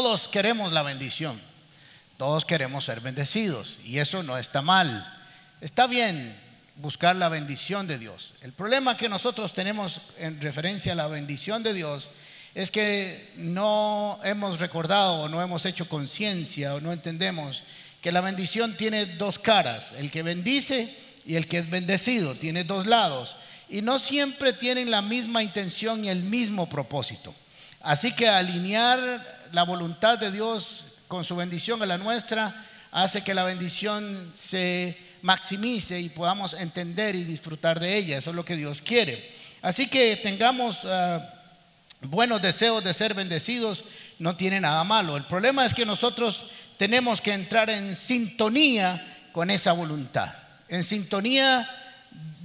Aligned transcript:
Todos 0.00 0.28
queremos 0.28 0.72
la 0.72 0.84
bendición, 0.84 1.40
todos 2.18 2.44
queremos 2.44 2.84
ser 2.84 3.00
bendecidos 3.00 3.78
y 3.82 3.98
eso 3.98 4.22
no 4.22 4.38
está 4.38 4.62
mal. 4.62 5.12
Está 5.60 5.88
bien 5.88 6.38
buscar 6.76 7.16
la 7.16 7.28
bendición 7.28 7.88
de 7.88 7.98
Dios. 7.98 8.32
El 8.40 8.52
problema 8.52 8.96
que 8.96 9.08
nosotros 9.08 9.54
tenemos 9.54 10.00
en 10.16 10.40
referencia 10.40 10.92
a 10.92 10.94
la 10.94 11.08
bendición 11.08 11.64
de 11.64 11.74
Dios 11.74 12.10
es 12.54 12.70
que 12.70 13.32
no 13.38 14.20
hemos 14.22 14.60
recordado 14.60 15.22
o 15.22 15.28
no 15.28 15.42
hemos 15.42 15.66
hecho 15.66 15.88
conciencia 15.88 16.76
o 16.76 16.80
no 16.80 16.92
entendemos 16.92 17.64
que 18.00 18.12
la 18.12 18.20
bendición 18.20 18.76
tiene 18.76 19.04
dos 19.04 19.40
caras, 19.40 19.90
el 19.98 20.12
que 20.12 20.22
bendice 20.22 20.96
y 21.26 21.34
el 21.34 21.48
que 21.48 21.58
es 21.58 21.68
bendecido, 21.68 22.36
tiene 22.36 22.62
dos 22.62 22.86
lados 22.86 23.36
y 23.68 23.82
no 23.82 23.98
siempre 23.98 24.52
tienen 24.52 24.92
la 24.92 25.02
misma 25.02 25.42
intención 25.42 26.04
y 26.04 26.08
el 26.08 26.22
mismo 26.22 26.68
propósito. 26.68 27.34
Así 27.80 28.12
que 28.12 28.28
alinear 28.28 29.37
la 29.52 29.62
voluntad 29.64 30.18
de 30.18 30.30
Dios 30.30 30.84
con 31.06 31.24
su 31.24 31.36
bendición 31.36 31.82
a 31.82 31.86
la 31.86 31.98
nuestra 31.98 32.66
hace 32.90 33.22
que 33.22 33.34
la 33.34 33.44
bendición 33.44 34.32
se 34.36 34.96
maximice 35.22 36.00
y 36.00 36.08
podamos 36.08 36.52
entender 36.54 37.14
y 37.14 37.24
disfrutar 37.24 37.80
de 37.80 37.96
ella. 37.96 38.18
Eso 38.18 38.30
es 38.30 38.36
lo 38.36 38.44
que 38.44 38.56
Dios 38.56 38.82
quiere. 38.82 39.34
Así 39.62 39.88
que 39.88 40.16
tengamos 40.16 40.78
ah, 40.84 41.34
buenos 42.02 42.40
deseos 42.40 42.84
de 42.84 42.92
ser 42.92 43.14
bendecidos, 43.14 43.84
no 44.18 44.36
tiene 44.36 44.60
nada 44.60 44.84
malo. 44.84 45.16
El 45.16 45.24
problema 45.24 45.66
es 45.66 45.74
que 45.74 45.84
nosotros 45.84 46.46
tenemos 46.76 47.20
que 47.20 47.32
entrar 47.32 47.70
en 47.70 47.96
sintonía 47.96 49.28
con 49.32 49.50
esa 49.50 49.72
voluntad, 49.72 50.32
en 50.68 50.84
sintonía 50.84 51.68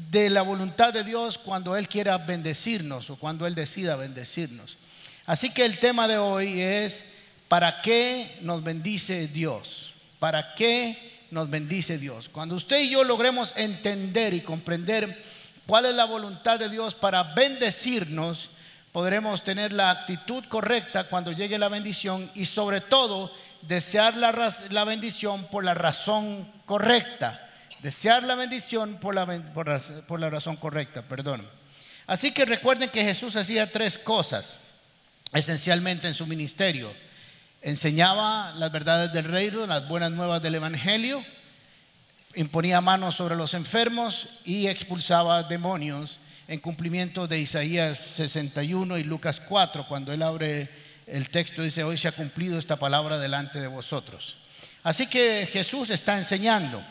de 0.09 0.29
la 0.29 0.41
voluntad 0.41 0.93
de 0.93 1.03
Dios 1.03 1.37
cuando 1.37 1.75
Él 1.75 1.87
quiera 1.87 2.17
bendecirnos 2.17 3.09
o 3.09 3.15
cuando 3.15 3.47
Él 3.47 3.55
decida 3.55 3.95
bendecirnos. 3.95 4.77
Así 5.25 5.49
que 5.49 5.65
el 5.65 5.79
tema 5.79 6.07
de 6.07 6.17
hoy 6.17 6.61
es, 6.61 7.03
¿para 7.47 7.81
qué 7.81 8.37
nos 8.41 8.63
bendice 8.63 9.27
Dios? 9.27 9.93
¿Para 10.19 10.55
qué 10.55 11.25
nos 11.31 11.49
bendice 11.49 11.97
Dios? 11.97 12.29
Cuando 12.29 12.55
usted 12.55 12.81
y 12.81 12.89
yo 12.89 13.03
logremos 13.03 13.53
entender 13.55 14.33
y 14.33 14.41
comprender 14.41 15.23
cuál 15.65 15.85
es 15.85 15.93
la 15.93 16.05
voluntad 16.05 16.59
de 16.59 16.69
Dios 16.69 16.95
para 16.95 17.23
bendecirnos, 17.23 18.49
podremos 18.91 19.43
tener 19.43 19.71
la 19.71 19.89
actitud 19.89 20.43
correcta 20.49 21.05
cuando 21.09 21.31
llegue 21.31 21.57
la 21.57 21.69
bendición 21.69 22.29
y 22.35 22.45
sobre 22.45 22.81
todo 22.81 23.31
desear 23.61 24.17
la, 24.17 24.53
la 24.69 24.83
bendición 24.83 25.45
por 25.45 25.63
la 25.63 25.73
razón 25.73 26.51
correcta 26.65 27.49
Desear 27.83 28.23
la 28.23 28.35
bendición 28.35 28.95
por 28.95 29.13
la, 29.13 29.25
por, 29.27 30.19
la, 30.21 30.29
razón 30.29 30.55
correcta, 30.55 31.01
perdón. 31.01 31.45
Así 32.07 32.31
que 32.31 32.45
recuerden 32.45 32.89
que 32.89 33.03
Jesús 33.03 33.35
hacía 33.35 33.69
tres 33.69 33.97
cosas 33.97 34.53
esencialmente 35.33 36.07
en 36.07 36.13
su 36.13 36.27
ministerio. 36.27 36.93
Enseñaba 37.61 38.53
las 38.55 38.71
verdades 38.71 39.11
del 39.13 39.25
reino, 39.25 39.65
las 39.65 39.87
buenas 39.87 40.11
nuevas 40.11 40.41
del 40.41 40.55
Evangelio, 40.55 41.23
imponía 42.35 42.81
manos 42.81 43.15
sobre 43.15 43.35
los 43.35 43.53
enfermos 43.53 44.27
y 44.43 44.67
expulsaba 44.67 45.43
demonios 45.43 46.19
en 46.47 46.59
cumplimiento 46.59 47.27
de 47.27 47.39
Isaías 47.39 47.97
61 48.15 48.97
y 48.97 49.03
Lucas 49.03 49.39
4, 49.39 49.87
cuando 49.87 50.11
él 50.11 50.21
abre 50.21 50.69
el 51.07 51.29
texto 51.29 51.61
dice, 51.61 51.83
hoy 51.83 51.97
se 51.97 52.07
ha 52.07 52.13
cumplido 52.13 52.57
esta 52.57 52.77
palabra 52.77 53.17
delante 53.17 53.59
de 53.59 53.67
vosotros. 53.67 54.37
Así 54.83 55.07
que 55.07 55.47
Jesús 55.51 55.89
está 55.89 56.17
enseñando 56.17 56.83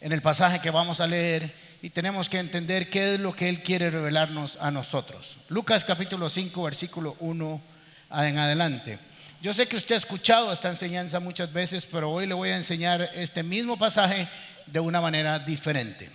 en 0.00 0.12
el 0.12 0.22
pasaje 0.22 0.60
que 0.60 0.70
vamos 0.70 1.00
a 1.00 1.06
leer 1.06 1.52
y 1.80 1.90
tenemos 1.90 2.28
que 2.28 2.38
entender 2.38 2.90
qué 2.90 3.14
es 3.14 3.20
lo 3.20 3.34
que 3.34 3.48
Él 3.48 3.62
quiere 3.62 3.90
revelarnos 3.90 4.58
a 4.60 4.70
nosotros. 4.70 5.36
Lucas 5.48 5.84
capítulo 5.84 6.28
5, 6.28 6.62
versículo 6.62 7.16
1 7.20 7.60
en 8.10 8.38
adelante. 8.38 8.98
Yo 9.40 9.52
sé 9.54 9.68
que 9.68 9.76
usted 9.76 9.94
ha 9.94 9.98
escuchado 9.98 10.52
esta 10.52 10.68
enseñanza 10.68 11.20
muchas 11.20 11.52
veces, 11.52 11.86
pero 11.86 12.10
hoy 12.10 12.26
le 12.26 12.34
voy 12.34 12.50
a 12.50 12.56
enseñar 12.56 13.10
este 13.14 13.44
mismo 13.44 13.78
pasaje 13.78 14.28
de 14.66 14.80
una 14.80 15.00
manera 15.00 15.38
diferente. 15.38 16.10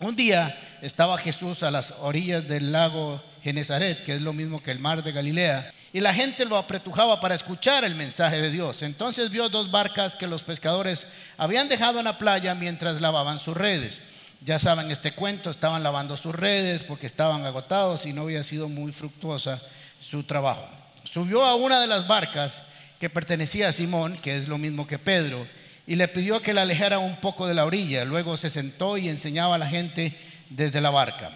Un 0.00 0.16
día 0.16 0.58
estaba 0.80 1.18
Jesús 1.18 1.62
a 1.62 1.70
las 1.70 1.92
orillas 2.00 2.48
del 2.48 2.72
lago 2.72 3.22
Genezaret, 3.42 4.02
que 4.04 4.14
es 4.14 4.22
lo 4.22 4.32
mismo 4.32 4.62
que 4.62 4.70
el 4.70 4.78
mar 4.78 5.02
de 5.02 5.12
Galilea, 5.12 5.70
y 5.92 6.00
la 6.00 6.14
gente 6.14 6.44
lo 6.44 6.56
apretujaba 6.56 7.20
para 7.20 7.34
escuchar 7.34 7.84
el 7.84 7.94
mensaje 7.94 8.40
de 8.40 8.50
Dios. 8.50 8.80
Entonces 8.82 9.30
vio 9.30 9.48
dos 9.48 9.70
barcas 9.70 10.16
que 10.16 10.26
los 10.26 10.42
pescadores 10.42 11.06
habían 11.36 11.68
dejado 11.68 11.98
en 11.98 12.04
la 12.04 12.16
playa 12.16 12.54
mientras 12.54 13.00
lavaban 13.00 13.38
sus 13.38 13.56
redes. 13.56 14.00
Ya 14.40 14.58
saben 14.58 14.90
este 14.90 15.12
cuento, 15.12 15.50
estaban 15.50 15.82
lavando 15.82 16.16
sus 16.16 16.34
redes 16.34 16.84
porque 16.84 17.06
estaban 17.06 17.44
agotados 17.44 18.06
y 18.06 18.12
no 18.12 18.22
había 18.22 18.42
sido 18.42 18.68
muy 18.68 18.92
fructuosa 18.92 19.60
su 19.98 20.22
trabajo. 20.22 20.68
Subió 21.02 21.44
a 21.44 21.56
una 21.56 21.80
de 21.80 21.86
las 21.86 22.06
barcas 22.06 22.62
que 23.00 23.10
pertenecía 23.10 23.68
a 23.68 23.72
Simón, 23.72 24.16
que 24.16 24.36
es 24.36 24.48
lo 24.48 24.58
mismo 24.58 24.86
que 24.86 24.98
Pedro, 24.98 25.46
y 25.86 25.96
le 25.96 26.06
pidió 26.08 26.40
que 26.40 26.54
la 26.54 26.62
alejara 26.62 26.98
un 26.98 27.16
poco 27.16 27.46
de 27.46 27.54
la 27.54 27.64
orilla. 27.64 28.04
Luego 28.04 28.36
se 28.36 28.50
sentó 28.50 28.96
y 28.96 29.08
enseñaba 29.08 29.56
a 29.56 29.58
la 29.58 29.66
gente 29.66 30.16
desde 30.50 30.80
la 30.80 30.90
barca. 30.90 31.30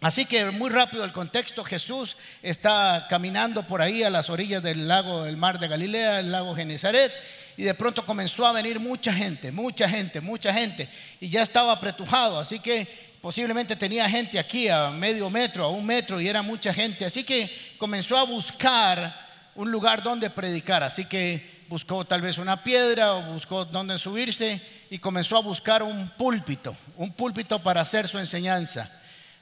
Así 0.00 0.26
que 0.26 0.44
muy 0.52 0.70
rápido 0.70 1.04
el 1.04 1.12
contexto, 1.12 1.64
Jesús 1.64 2.16
está 2.42 3.06
caminando 3.10 3.66
por 3.66 3.82
ahí 3.82 4.04
a 4.04 4.10
las 4.10 4.30
orillas 4.30 4.62
del 4.62 4.86
lago, 4.86 5.26
el 5.26 5.36
mar 5.36 5.58
de 5.58 5.66
Galilea, 5.66 6.20
el 6.20 6.30
lago 6.30 6.54
Genezaret, 6.54 7.12
y 7.58 7.64
de 7.64 7.74
pronto 7.74 8.06
comenzó 8.06 8.46
a 8.46 8.52
venir 8.52 8.78
mucha 8.78 9.12
gente, 9.12 9.50
mucha 9.50 9.88
gente, 9.88 10.20
mucha 10.20 10.54
gente, 10.54 10.88
y 11.18 11.28
ya 11.28 11.42
estaba 11.42 11.72
apretujado, 11.72 12.38
así 12.38 12.60
que 12.60 13.16
posiblemente 13.20 13.74
tenía 13.74 14.08
gente 14.08 14.38
aquí 14.38 14.68
a 14.68 14.90
medio 14.90 15.28
metro, 15.28 15.64
a 15.64 15.68
un 15.68 15.84
metro, 15.84 16.20
y 16.20 16.28
era 16.28 16.40
mucha 16.40 16.72
gente, 16.72 17.04
así 17.04 17.24
que 17.24 17.74
comenzó 17.76 18.16
a 18.16 18.22
buscar 18.22 19.28
un 19.56 19.72
lugar 19.72 20.04
donde 20.04 20.30
predicar, 20.30 20.84
así 20.84 21.04
que 21.06 21.64
buscó 21.68 22.04
tal 22.04 22.22
vez 22.22 22.38
una 22.38 22.62
piedra 22.62 23.14
o 23.14 23.22
buscó 23.22 23.64
donde 23.64 23.98
subirse 23.98 24.62
y 24.88 25.00
comenzó 25.00 25.36
a 25.36 25.42
buscar 25.42 25.82
un 25.82 26.10
púlpito, 26.10 26.76
un 26.94 27.12
púlpito 27.12 27.60
para 27.60 27.80
hacer 27.80 28.06
su 28.06 28.20
enseñanza. 28.20 28.88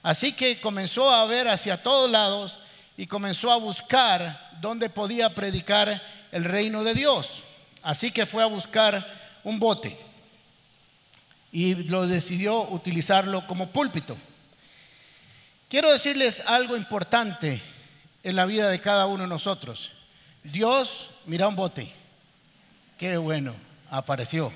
Así 0.03 0.33
que 0.33 0.59
comenzó 0.59 1.11
a 1.11 1.27
ver 1.27 1.49
hacia 1.49 1.83
todos 1.83 2.11
lados 2.11 2.61
y 2.97 3.07
comenzó 3.07 3.53
a 3.53 3.59
buscar 3.59 4.53
dónde 4.63 4.89
podía 4.89 5.35
predicar 5.35 6.03
el 6.33 6.45
reino 6.45 6.83
de 6.83 6.95
Dios. 6.95 7.43
Así 7.87 8.11
que 8.11 8.27
fue 8.27 8.43
a 8.43 8.47
buscar 8.47 9.07
un 9.45 9.61
bote 9.61 9.97
y 11.53 11.77
lo 11.85 12.09
decidió 12.09 12.69
utilizarlo 12.71 13.47
como 13.47 13.71
púlpito. 13.71 14.17
Quiero 15.69 15.93
decirles 15.93 16.43
algo 16.47 16.77
importante 16.77 17.63
en 18.25 18.35
la 18.35 18.45
vida 18.45 18.69
de 18.71 18.81
cada 18.81 19.07
uno 19.07 19.23
de 19.23 19.29
nosotros. 19.29 19.93
Dios, 20.43 21.11
mira 21.27 21.47
un 21.47 21.55
bote. 21.55 21.93
Qué 22.99 23.19
bueno, 23.19 23.55
apareció. 23.89 24.53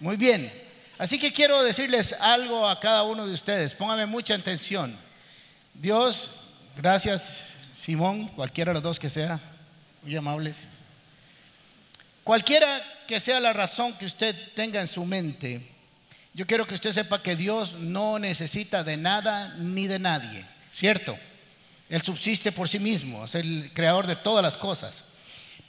Muy 0.00 0.16
bien, 0.16 0.52
Así 0.98 1.18
que 1.18 1.30
quiero 1.30 1.62
decirles 1.62 2.14
algo 2.18 2.66
a 2.66 2.80
cada 2.80 3.02
uno 3.02 3.26
de 3.26 3.34
ustedes. 3.34 3.74
Pónganme 3.74 4.06
mucha 4.06 4.34
atención. 4.34 4.96
Dios, 5.74 6.30
gracias 6.74 7.42
Simón, 7.74 8.28
cualquiera 8.28 8.70
de 8.70 8.74
los 8.74 8.82
dos 8.82 8.98
que 8.98 9.10
sea, 9.10 9.38
muy 10.02 10.16
amables. 10.16 10.56
Cualquiera 12.26 12.82
que 13.06 13.20
sea 13.20 13.38
la 13.38 13.52
razón 13.52 13.96
que 13.96 14.04
usted 14.04 14.34
tenga 14.52 14.80
en 14.80 14.88
su 14.88 15.04
mente, 15.04 15.64
yo 16.34 16.44
quiero 16.44 16.66
que 16.66 16.74
usted 16.74 16.90
sepa 16.90 17.22
que 17.22 17.36
Dios 17.36 17.74
no 17.74 18.18
necesita 18.18 18.82
de 18.82 18.96
nada 18.96 19.54
ni 19.58 19.86
de 19.86 20.00
nadie, 20.00 20.44
¿cierto? 20.72 21.16
Él 21.88 22.02
subsiste 22.02 22.50
por 22.50 22.68
sí 22.68 22.80
mismo, 22.80 23.26
es 23.26 23.36
el 23.36 23.70
creador 23.72 24.08
de 24.08 24.16
todas 24.16 24.42
las 24.42 24.56
cosas. 24.56 25.04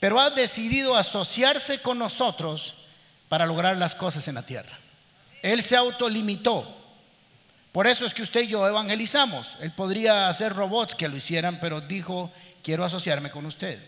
Pero 0.00 0.18
ha 0.18 0.30
decidido 0.30 0.96
asociarse 0.96 1.78
con 1.80 1.96
nosotros 1.96 2.74
para 3.28 3.46
lograr 3.46 3.76
las 3.76 3.94
cosas 3.94 4.26
en 4.26 4.34
la 4.34 4.42
tierra. 4.44 4.76
Él 5.42 5.62
se 5.62 5.76
autolimitó. 5.76 6.76
Por 7.70 7.86
eso 7.86 8.04
es 8.04 8.12
que 8.12 8.22
usted 8.22 8.40
y 8.40 8.48
yo 8.48 8.66
evangelizamos. 8.66 9.56
Él 9.60 9.70
podría 9.70 10.28
hacer 10.28 10.54
robots 10.54 10.96
que 10.96 11.08
lo 11.08 11.16
hicieran, 11.16 11.60
pero 11.60 11.80
dijo, 11.80 12.32
quiero 12.64 12.84
asociarme 12.84 13.30
con 13.30 13.46
usted. 13.46 13.78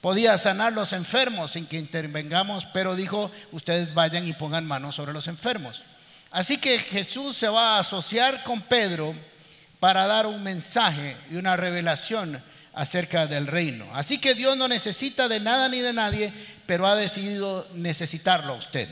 Podía 0.00 0.38
sanar 0.38 0.72
los 0.72 0.92
enfermos 0.92 1.52
sin 1.52 1.66
que 1.66 1.76
intervengamos, 1.76 2.64
pero 2.66 2.96
dijo, 2.96 3.30
ustedes 3.52 3.92
vayan 3.92 4.26
y 4.26 4.32
pongan 4.32 4.66
manos 4.66 4.94
sobre 4.94 5.12
los 5.12 5.26
enfermos. 5.26 5.82
Así 6.30 6.56
que 6.56 6.78
Jesús 6.78 7.36
se 7.36 7.48
va 7.48 7.76
a 7.76 7.80
asociar 7.80 8.42
con 8.44 8.62
Pedro 8.62 9.14
para 9.78 10.06
dar 10.06 10.26
un 10.26 10.42
mensaje 10.42 11.16
y 11.30 11.36
una 11.36 11.56
revelación 11.56 12.42
acerca 12.72 13.26
del 13.26 13.46
reino. 13.46 13.86
Así 13.92 14.18
que 14.18 14.34
Dios 14.34 14.56
no 14.56 14.68
necesita 14.68 15.28
de 15.28 15.40
nada 15.40 15.68
ni 15.68 15.80
de 15.80 15.92
nadie, 15.92 16.32
pero 16.66 16.86
ha 16.86 16.94
decidido 16.94 17.66
necesitarlo 17.74 18.54
a 18.54 18.56
usted. 18.56 18.88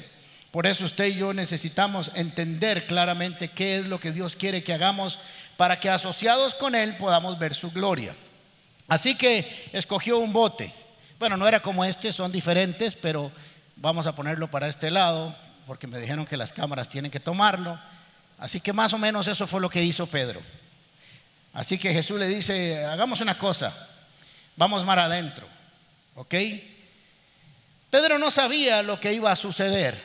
Por 0.50 0.66
eso 0.66 0.84
usted 0.84 1.06
y 1.06 1.14
yo 1.16 1.32
necesitamos 1.32 2.10
entender 2.14 2.86
claramente 2.86 3.48
qué 3.48 3.78
es 3.78 3.86
lo 3.86 4.00
que 4.00 4.12
Dios 4.12 4.34
quiere 4.34 4.64
que 4.64 4.72
hagamos 4.72 5.18
para 5.56 5.78
que 5.78 5.90
asociados 5.90 6.54
con 6.54 6.74
Él 6.74 6.96
podamos 6.96 7.38
ver 7.38 7.54
su 7.54 7.70
gloria. 7.70 8.16
Así 8.88 9.14
que 9.14 9.70
escogió 9.72 10.18
un 10.18 10.32
bote. 10.32 10.74
Bueno, 11.18 11.36
no 11.36 11.48
era 11.48 11.60
como 11.60 11.84
este, 11.84 12.12
son 12.12 12.30
diferentes, 12.30 12.94
pero 12.94 13.32
vamos 13.74 14.06
a 14.06 14.14
ponerlo 14.14 14.48
para 14.48 14.68
este 14.68 14.88
lado, 14.88 15.34
porque 15.66 15.88
me 15.88 15.98
dijeron 15.98 16.26
que 16.26 16.36
las 16.36 16.52
cámaras 16.52 16.88
tienen 16.88 17.10
que 17.10 17.18
tomarlo. 17.18 17.78
Así 18.38 18.60
que 18.60 18.72
más 18.72 18.92
o 18.92 18.98
menos 18.98 19.26
eso 19.26 19.48
fue 19.48 19.60
lo 19.60 19.68
que 19.68 19.82
hizo 19.82 20.06
Pedro. 20.06 20.40
Así 21.52 21.76
que 21.76 21.92
Jesús 21.92 22.20
le 22.20 22.28
dice, 22.28 22.84
hagamos 22.84 23.20
una 23.20 23.36
cosa, 23.36 23.88
vamos 24.54 24.84
mar 24.84 25.00
adentro, 25.00 25.48
¿ok? 26.14 26.34
Pedro 27.90 28.18
no 28.20 28.30
sabía 28.30 28.82
lo 28.82 29.00
que 29.00 29.12
iba 29.12 29.32
a 29.32 29.36
suceder, 29.36 30.00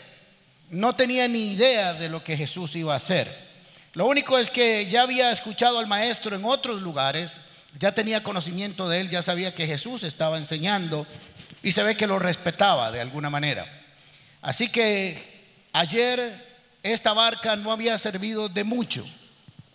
no 0.71 0.93
tenía 0.93 1.27
ni 1.27 1.51
idea 1.51 1.93
de 1.93 2.09
lo 2.09 2.23
que 2.23 2.35
Jesús 2.35 2.75
iba 2.75 2.95
a 2.95 2.97
hacer. 2.97 3.51
Lo 3.93 4.07
único 4.07 4.39
es 4.39 4.49
que 4.49 4.87
ya 4.87 5.03
había 5.03 5.31
escuchado 5.31 5.77
al 5.77 5.85
maestro 5.85 6.35
en 6.35 6.43
otros 6.43 6.81
lugares, 6.81 7.39
ya 7.79 7.93
tenía 7.93 8.23
conocimiento 8.23 8.87
de 8.87 9.01
él, 9.01 9.09
ya 9.09 9.21
sabía 9.21 9.55
que 9.55 9.65
Jesús 9.65 10.03
estaba 10.03 10.37
enseñando 10.37 11.07
y 11.61 11.71
se 11.71 11.83
ve 11.83 11.97
que 11.97 12.07
lo 12.07 12.19
respetaba 12.19 12.91
de 12.91 13.01
alguna 13.01 13.29
manera. 13.29 13.65
Así 14.41 14.69
que 14.69 15.43
ayer 15.71 16.53
esta 16.83 17.13
barca 17.13 17.55
no 17.55 17.71
había 17.71 17.97
servido 17.97 18.49
de 18.49 18.63
mucho. 18.63 19.05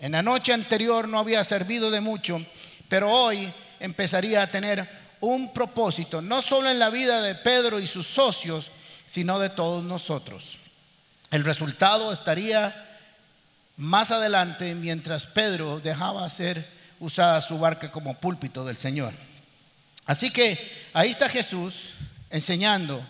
En 0.01 0.13
la 0.13 0.23
noche 0.23 0.53
anterior 0.53 1.09
no 1.09 1.19
había 1.19 1.43
servido 1.43 1.91
de 1.91 2.01
mucho, 2.01 2.45
pero 2.89 3.11
hoy 3.11 3.53
empezaría 3.81 4.43
a 4.43 4.51
tener 4.51 4.89
un 5.21 5.53
propósito, 5.53 6.23
no 6.23 6.43
solo 6.43 6.71
en 6.71 6.79
la 6.79 6.91
vida 6.91 7.21
de 7.23 7.35
Pedro 7.35 7.81
y 7.81 7.87
sus 7.87 8.07
socios, 8.07 8.71
sino 9.07 9.39
de 9.39 9.51
todos 9.51 9.83
nosotros. 9.83 10.59
El 11.31 11.45
resultado 11.45 12.13
estaría 12.13 12.85
más 13.77 14.11
adelante 14.11 14.75
mientras 14.75 15.27
Pedro 15.27 15.81
dejaba 15.81 16.29
ser 16.31 16.78
usada 17.01 17.41
su 17.41 17.59
barca 17.59 17.91
como 17.91 18.15
púlpito 18.15 18.65
del 18.65 18.77
Señor. 18.77 19.13
Así 20.07 20.31
que 20.31 20.89
ahí 20.93 21.11
está 21.11 21.29
Jesús 21.29 21.75
enseñando. 22.31 23.05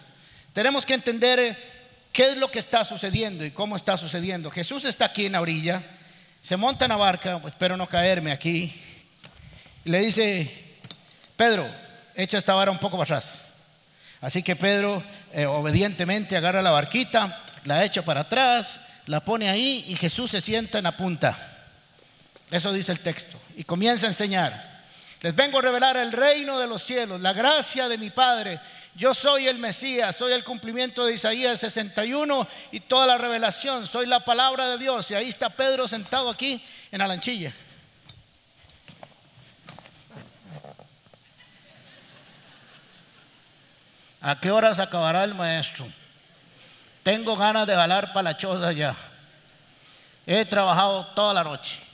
Tenemos 0.53 0.85
que 0.85 0.95
entender 0.95 1.57
qué 2.13 2.31
es 2.31 2.37
lo 2.37 2.51
que 2.51 2.59
está 2.59 2.85
sucediendo 2.85 3.45
y 3.45 3.51
cómo 3.51 3.77
está 3.77 3.97
sucediendo. 3.97 4.51
Jesús 4.51 4.85
está 4.85 5.07
aquí 5.07 5.27
en 5.27 5.33
la 5.33 5.41
orilla, 5.41 5.83
se 6.41 6.57
monta 6.57 6.85
en 6.85 6.91
la 6.91 6.97
barca, 6.97 7.41
pues 7.41 7.55
espero 7.55 7.77
no 7.77 7.87
caerme 7.87 8.33
aquí, 8.33 8.83
y 9.85 9.91
le 9.91 10.01
dice, 10.01 10.53
Pedro, 11.37 11.67
echa 12.15 12.39
esta 12.39 12.55
vara 12.55 12.71
un 12.71 12.79
poco 12.79 12.99
para 12.99 13.19
atrás. 13.19 13.39
Así 14.21 14.43
que 14.43 14.57
Pedro 14.57 15.03
eh, 15.33 15.47
obedientemente 15.47 16.37
agarra 16.37 16.63
la 16.63 16.73
barquita, 16.73 17.45
la 17.65 17.85
echa 17.85 18.05
para 18.05 18.23
atrás, 18.23 18.81
la 19.07 19.25
pone 19.25 19.49
ahí 19.49 19.85
y 19.87 19.95
Jesús 19.95 20.33
se 20.33 20.41
sienta 20.41 20.79
en 20.79 20.85
la 20.85 20.97
punta. 20.97 21.48
Eso 22.51 22.73
dice 22.73 22.93
el 22.93 23.01
texto. 23.01 23.39
Y 23.57 23.65
comienza 23.65 24.07
a 24.07 24.11
enseñar. 24.11 24.79
Les 25.21 25.35
vengo 25.35 25.59
a 25.59 25.63
revelar 25.63 25.97
el 25.97 26.13
reino 26.13 26.59
de 26.59 26.69
los 26.69 26.83
cielos, 26.83 27.21
la 27.21 27.33
gracia 27.33 27.89
de 27.89 27.99
mi 27.99 28.11
Padre. 28.11 28.61
Yo 28.95 29.15
soy 29.15 29.49
el 29.49 29.59
Mesías, 29.59 30.15
soy 30.17 30.33
el 30.33 30.45
cumplimiento 30.45 31.05
de 31.05 31.15
Isaías 31.15 31.59
61 31.59 32.47
y 32.73 32.81
toda 32.81 33.07
la 33.07 33.19
revelación. 33.19 33.87
Soy 33.87 34.07
la 34.07 34.21
palabra 34.21 34.69
de 34.69 34.79
Dios. 34.79 35.11
Y 35.11 35.15
ahí 35.15 35.29
está 35.29 35.51
Pedro 35.51 35.89
sentado 35.89 36.31
aquí 36.31 36.65
en 36.91 36.99
la 37.01 37.09
lanchilla. 37.09 37.53
¿A 44.21 44.39
qué 44.41 44.51
horas 44.51 44.79
acabará 44.79 45.25
el 45.25 45.35
maestro? 45.35 45.87
Tengo 47.03 47.37
ganas 47.37 47.67
de 47.67 47.75
jalar 47.75 48.13
para 48.13 48.31
la 48.31 48.37
choza 48.37 48.73
ya. 48.73 48.95
He 50.27 50.45
trabajado 50.45 51.07
toda 51.15 51.35
la 51.35 51.45
noche. 51.45 51.88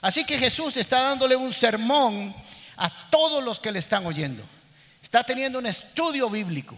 Así 0.00 0.24
que 0.24 0.38
Jesús 0.38 0.76
está 0.76 1.02
dándole 1.02 1.36
un 1.36 1.52
sermón 1.52 2.34
a 2.76 3.10
todos 3.10 3.42
los 3.42 3.58
que 3.58 3.72
le 3.72 3.78
están 3.78 4.06
oyendo. 4.06 4.44
Está 5.02 5.22
teniendo 5.22 5.58
un 5.58 5.66
estudio 5.66 6.28
bíblico. 6.28 6.76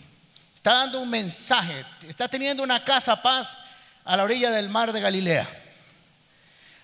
Está 0.54 0.74
dando 0.74 1.00
un 1.00 1.10
mensaje. 1.10 1.84
Está 2.06 2.28
teniendo 2.28 2.62
una 2.62 2.84
casa 2.84 3.20
paz 3.20 3.56
a 4.04 4.16
la 4.16 4.24
orilla 4.24 4.50
del 4.50 4.68
mar 4.68 4.92
de 4.92 5.00
Galilea. 5.00 5.48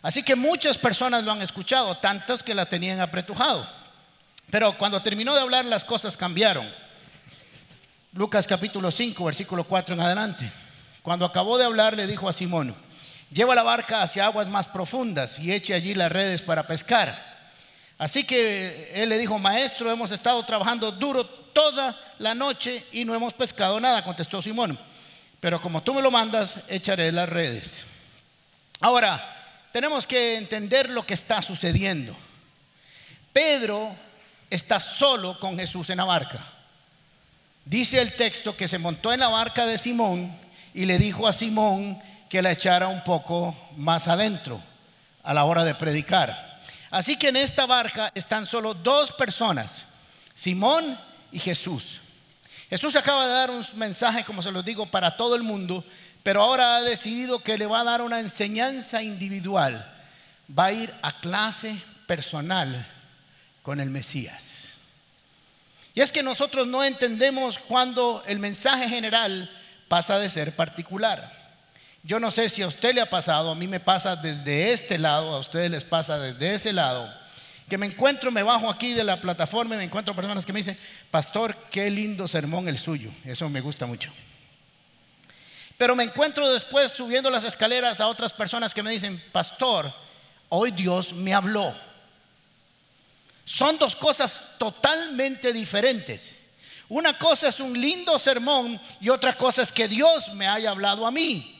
Así 0.03 0.23
que 0.23 0.37
muchas 0.37 0.77
personas 0.77 1.25
lo 1.25 1.33
han 1.33 1.41
escuchado, 1.41 1.97
tantas 1.97 2.43
que 2.43 2.55
la 2.55 2.67
tenían 2.67 3.01
apretujado. 3.01 3.67
Pero 4.51 4.77
cuando 4.77 5.01
terminó 5.01 5.35
de 5.35 5.41
hablar 5.41 5.65
las 5.65 5.85
cosas 5.85 6.17
cambiaron. 6.17 6.71
Lucas 8.13 8.47
capítulo 8.47 8.91
5, 8.91 9.25
versículo 9.25 9.65
4 9.65 9.95
en 9.95 10.01
adelante. 10.01 10.53
Cuando 11.03 11.25
acabó 11.25 11.59
de 11.59 11.65
hablar 11.65 11.97
le 11.97 12.07
dijo 12.07 12.29
a 12.29 12.33
Simón, 12.33 12.77
lleva 13.31 13.55
la 13.55 13.63
barca 13.63 14.03
hacia 14.03 14.27
aguas 14.27 14.49
más 14.49 14.67
profundas 14.67 15.39
y 15.39 15.53
eche 15.53 15.75
allí 15.75 15.95
las 15.95 16.11
redes 16.11 16.43
para 16.43 16.67
pescar. 16.67 17.35
Así 17.99 18.25
que 18.25 18.91
él 18.95 19.09
le 19.09 19.19
dijo, 19.19 19.39
maestro, 19.39 19.91
hemos 19.91 20.11
estado 20.11 20.45
trabajando 20.45 20.91
duro 20.91 21.25
toda 21.27 21.99
la 22.19 22.35
noche 22.35 22.87
y 22.93 23.05
no 23.05 23.15
hemos 23.15 23.33
pescado 23.35 23.79
nada, 23.81 24.05
contestó 24.05 24.43
Simón. 24.43 24.79
Pero 25.41 25.61
como 25.61 25.83
tú 25.83 25.95
me 25.95 26.03
lo 26.03 26.11
mandas, 26.11 26.55
echaré 26.69 27.13
las 27.13 27.29
redes. 27.29 27.85
Ahora, 28.81 29.31
tenemos 29.73 30.07
que 30.07 30.37
entender 30.37 30.91
lo 30.91 31.07
que 31.07 31.15
está 31.15 31.43
sucediendo. 31.43 32.17
Pedro 33.33 33.95
está 34.51 34.79
solo 34.81 35.39
con 35.41 35.59
Jesús 35.59 35.91
en 35.91 35.99
la 35.99 36.05
barca. 36.05 36.41
Dice 37.65 38.01
el 38.01 38.15
texto 38.15 38.57
que 38.57 38.69
se 38.69 38.79
montó 38.79 39.13
en 39.13 39.21
la 39.21 39.29
barca 39.29 39.67
de 39.67 39.79
Simón 39.79 40.37
y 40.75 40.85
le 40.85 40.99
dijo 40.99 41.27
a 41.27 41.33
Simón 41.33 42.01
que 42.29 42.43
la 42.43 42.53
echara 42.53 42.89
un 42.89 43.03
poco 43.05 43.57
más 43.77 44.09
adentro 44.09 44.63
a 45.23 45.35
la 45.35 45.45
hora 45.45 45.65
de 45.65 45.75
predicar. 45.75 46.61
Así 46.91 47.17
que 47.17 47.29
en 47.29 47.37
esta 47.37 47.67
barca 47.67 48.13
están 48.15 48.47
solo 48.47 48.75
dos 48.75 49.13
personas, 49.13 49.85
Simón 50.35 50.99
y 51.33 51.39
Jesús. 51.39 52.01
Jesús 52.71 52.97
acaba 52.97 53.27
de 53.27 53.33
dar 53.33 53.51
un 53.51 53.67
mensaje, 53.75 54.25
como 54.25 54.43
se 54.43 54.51
los 54.51 54.65
digo, 54.65 54.87
para 54.87 55.17
todo 55.17 55.35
el 55.35 55.43
mundo, 55.43 55.85
pero 56.23 56.43
ahora 56.43 56.77
ha 56.77 56.83
decidido 56.83 57.43
que 57.43 57.59
le 57.59 57.67
va 57.67 57.81
a 57.81 57.85
dar 57.85 58.01
una 58.01 58.21
enseñanza 58.21 59.03
individual. 59.03 59.91
Va 60.57 60.67
a 60.67 60.73
ir 60.73 60.95
a 61.03 61.21
clase 61.21 61.77
personal 62.07 62.87
con 63.63 63.81
el 63.81 63.91
Mesías. 63.91 64.43
Y 65.95 66.01
es 66.01 66.11
que 66.11 66.23
nosotros 66.23 66.67
no 66.67 66.83
entendemos 66.83 67.59
cuando 67.59 68.23
el 68.27 68.39
mensaje 68.39 68.89
general 68.89 69.51
pasa 69.89 70.19
de 70.19 70.29
ser 70.29 70.57
particular. 70.57 71.44
Yo 72.07 72.21
no 72.21 72.31
sé 72.31 72.51
si 72.51 72.61
a 72.61 72.67
usted 72.67 72.95
le 72.95 73.01
ha 73.01 73.09
pasado, 73.09 73.51
a 73.51 73.55
mí 73.55 73.67
me 73.67 73.81
pasa 73.81 74.15
desde 74.15 74.75
este 74.75 74.99
lado, 74.99 75.35
a 75.35 75.39
ustedes 75.39 75.71
les 75.71 75.85
pasa 75.85 76.19
desde 76.19 76.55
ese 76.55 76.71
lado, 76.71 77.11
que 77.67 77.79
me 77.79 77.87
encuentro, 77.87 78.31
me 78.31 78.43
bajo 78.43 78.69
aquí 78.69 78.93
de 78.93 79.03
la 79.03 79.23
plataforma 79.23 79.75
y 79.75 79.79
me 79.79 79.85
encuentro 79.85 80.15
personas 80.15 80.45
que 80.45 80.53
me 80.53 80.61
dicen, 80.61 80.79
pastor, 81.11 81.57
qué 81.71 81.91
lindo 81.91 82.29
sermón 82.29 82.69
el 82.69 82.77
suyo, 82.77 83.11
eso 83.25 83.49
me 83.49 83.63
gusta 83.63 83.87
mucho. 83.87 84.13
Pero 85.79 85.97
me 85.97 86.05
encuentro 86.05 86.53
después 86.53 86.93
subiendo 86.93 87.31
las 87.31 87.45
escaleras 87.45 87.99
a 88.01 88.09
otras 88.09 88.35
personas 88.35 88.75
que 88.75 88.83
me 88.83 88.91
dicen, 88.91 89.23
pastor, 89.33 89.91
hoy 90.51 90.73
Dios 90.73 91.15
me 91.15 91.33
habló. 91.33 91.75
Son 93.47 93.79
dos 93.79 93.97
cosas 93.97 94.39
totalmente 94.59 95.55
diferentes. 95.55 96.31
Una 96.87 97.19
cosa 97.19 97.49
es 97.49 97.59
un 97.61 97.79
lindo 97.81 98.19
sermón 98.19 98.79
y 99.01 99.09
otra 99.09 99.33
cosa 99.33 99.63
es 99.63 99.73
que 99.73 99.89
Dios 99.89 100.35
me 100.35 100.47
haya 100.47 100.71
hablado 100.71 101.07
a 101.07 101.11
mí. 101.11 101.54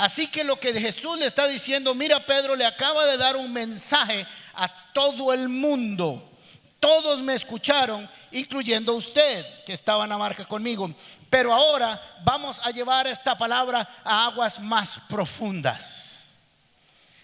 Así 0.00 0.28
que 0.28 0.44
lo 0.44 0.58
que 0.58 0.72
Jesús 0.72 1.18
le 1.18 1.26
está 1.26 1.46
diciendo, 1.46 1.94
mira 1.94 2.24
Pedro, 2.24 2.56
le 2.56 2.64
acaba 2.64 3.04
de 3.04 3.18
dar 3.18 3.36
un 3.36 3.52
mensaje 3.52 4.26
a 4.54 4.66
todo 4.94 5.30
el 5.30 5.46
mundo. 5.50 6.26
Todos 6.78 7.20
me 7.20 7.34
escucharon, 7.34 8.08
incluyendo 8.32 8.94
usted 8.94 9.44
que 9.66 9.74
estaba 9.74 10.04
en 10.04 10.10
la 10.10 10.16
marca 10.16 10.46
conmigo. 10.46 10.90
Pero 11.28 11.52
ahora 11.52 12.00
vamos 12.24 12.58
a 12.64 12.70
llevar 12.70 13.08
esta 13.08 13.36
palabra 13.36 13.86
a 14.02 14.24
aguas 14.24 14.58
más 14.58 14.98
profundas, 15.06 15.84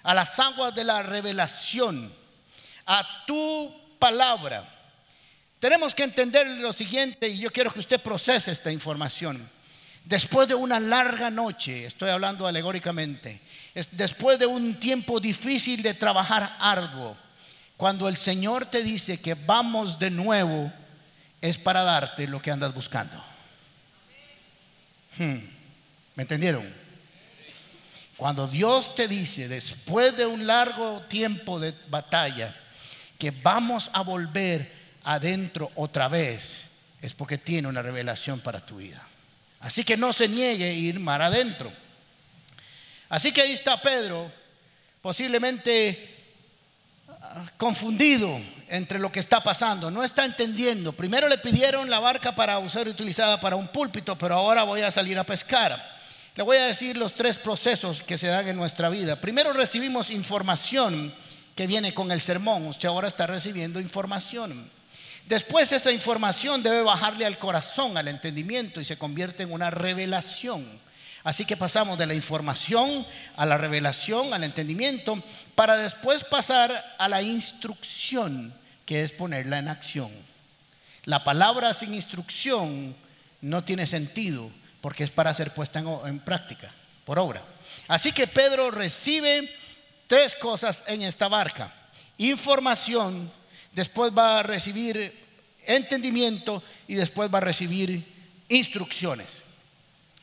a 0.03 0.13
las 0.13 0.39
aguas 0.39 0.75
de 0.75 0.85
la 0.85 1.03
revelación, 1.03 2.15
a 2.85 3.25
tu 3.27 3.75
palabra. 3.99 4.65
Tenemos 5.59 5.95
que 5.95 6.05
entender 6.05 6.47
lo 6.47 6.75
siguiente 6.75 7.27
y 7.27 7.39
yo 7.39 7.51
quiero 7.51 7.73
que 7.73 7.81
usted 7.81 8.03
procese 8.03 8.51
esta 8.51 8.71
información. 8.71 9.56
Después 10.07 10.47
de 10.47 10.55
una 10.55 10.79
larga 10.79 11.31
noche, 11.31 11.85
estoy 11.85 12.11
hablando 12.11 12.47
alegóricamente, 12.47 13.41
después 13.91 14.39
de 14.39 14.47
un 14.47 14.77
tiempo 14.77 15.19
difícil 15.19 15.83
de 15.83 15.95
trabajar 15.95 16.57
arduo, 16.61 17.17
cuando 17.77 18.09
el 18.09 18.17
Señor 18.17 18.67
te 18.67 18.85
dice 18.85 19.21
que 19.21 19.35
vamos 19.35 19.99
de 19.99 20.11
nuevo, 20.11 20.73
es 21.41 21.59
para 21.59 21.83
darte 21.83 22.29
lo 22.29 22.41
que 22.41 22.53
andas 22.53 22.73
buscando. 22.73 23.21
Hmm. 25.19 25.39
¿Me 26.15 26.23
entendieron? 26.23 26.73
Cuando 28.17 28.47
Dios 28.47 28.95
te 28.95 29.09
dice, 29.09 29.49
después 29.49 30.17
de 30.17 30.25
un 30.25 30.47
largo 30.47 31.03
tiempo 31.09 31.59
de 31.59 31.75
batalla, 31.89 32.55
que 33.19 33.33
vamos 33.33 33.91
a 33.93 34.03
volver 34.03 34.73
adentro 35.03 35.73
otra 35.75 36.07
vez, 36.07 36.63
es 37.03 37.13
porque 37.13 37.39
tiene 37.39 37.67
una 37.67 37.83
revelación 37.83 38.39
para 38.39 38.65
tu 38.65 38.77
vida. 38.77 39.05
Así 39.61 39.85
que 39.85 39.97
no 39.97 40.13
se 40.13 40.29
niegue 40.29 40.65
a 40.65 40.73
ir 40.73 41.01
mar 41.01 41.23
adentro. 41.23 41.73
Así 43.09 43.33
que 43.33 43.43
ahí 43.43 43.53
está 43.53 43.81
Pedro, 43.81 44.31
posiblemente 45.01 46.15
ah, 47.09 47.47
confundido 47.57 48.41
entre 48.69 48.99
lo 48.99 49.13
que 49.13 49.21
está 49.21 49.43
pasando, 49.43 49.91
no 49.91 50.03
está 50.03 50.25
entendiendo. 50.25 50.93
Primero 50.93 51.29
le 51.29 51.39
pidieron 51.39 51.89
la 51.89 52.01
barca 52.01 52.35
para 52.35 52.69
ser 52.69 52.89
utilizada 52.89 53.39
para 53.41 53.57
un 53.57 53.69
púlpito, 53.69 54.19
pero 54.19 54.35
ahora 54.35 54.65
voy 54.65 54.83
a 54.83 54.91
salir 54.91 55.19
a 55.19 55.25
pescar. 55.25 55.97
Le 56.35 56.43
voy 56.43 56.59
a 56.59 56.67
decir 56.67 56.97
los 56.97 57.15
tres 57.15 57.39
procesos 57.39 58.03
que 58.03 58.19
se 58.19 58.27
dan 58.27 58.47
en 58.49 58.57
nuestra 58.57 58.89
vida. 58.89 59.21
Primero 59.21 59.53
recibimos 59.53 60.11
información 60.11 61.15
que 61.55 61.67
viene 61.67 61.95
con 61.95 62.13
el 62.13 62.21
sermón. 62.21 62.67
Usted 62.67 62.89
ahora 62.89 63.09
está 63.09 63.27
recibiendo 63.27 63.81
información. 63.81 64.71
Después 65.27 65.73
esa 65.73 65.91
información 65.91 66.63
debe 66.63 66.83
bajarle 66.83 67.27
al 67.27 67.39
corazón, 67.39 67.99
al 67.99 68.09
entendimiento 68.09 68.81
y 68.81 68.85
se 68.85 68.97
convierte 68.97 69.43
en 69.43 69.53
una 69.53 69.71
revelación. 69.71 70.81
Así 71.25 71.45
que 71.45 71.57
pasamos 71.57 71.99
de 71.99 72.07
la 72.07 72.15
información 72.15 73.05
a 73.37 73.45
la 73.45 73.59
revelación, 73.59 74.33
al 74.33 74.45
entendimiento, 74.45 75.21
para 75.57 75.77
después 75.77 76.23
pasar 76.23 76.95
a 76.97 77.09
la 77.09 77.23
instrucción, 77.23 78.55
que 78.85 79.03
es 79.03 79.11
ponerla 79.11 79.59
en 79.59 79.67
acción. 79.67 80.13
La 81.05 81.25
palabra 81.25 81.75
sin 81.75 81.95
instrucción 81.95 82.95
no 83.41 83.65
tiene 83.65 83.87
sentido 83.87 84.51
porque 84.81 85.03
es 85.03 85.11
para 85.11 85.35
ser 85.35 85.53
puesta 85.53 85.83
en, 86.05 86.21
práctica, 86.21 86.73
por 87.05 87.19
obra. 87.19 87.43
Así 87.89 88.13
que 88.13 88.29
Pedro 88.29 88.71
recibe 88.71 89.53
tres 90.07 90.37
cosas 90.37 90.85
en 90.87 91.03
esta 91.03 91.27
barca. 91.27 91.75
Información, 92.19 93.33
después 93.77 94.11
va 94.11 94.39
a 94.41 94.43
recibir 94.43 95.15
entendimiento 95.67 96.63
y 96.89 96.95
después 96.95 97.33
va 97.33 97.39
a 97.39 97.43
recibir 97.43 98.05
instrucciones. 98.49 99.27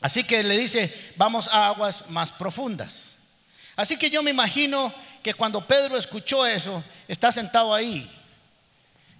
Así 0.00 0.24
que 0.24 0.42
le 0.42 0.58
dice, 0.58 0.92
vamos 1.16 1.46
a 1.48 1.68
aguas 1.68 2.02
más 2.08 2.32
profundas. 2.32 2.94
Así 3.76 3.96
que 3.96 4.10
yo 4.10 4.24
me 4.24 4.32
imagino 4.32 4.92
que 5.22 5.34
cuando 5.34 5.64
Pedro 5.66 5.96
escuchó 5.96 6.44
eso, 6.44 6.82
está 7.06 7.30
sentado 7.30 7.72
ahí. 7.72 8.10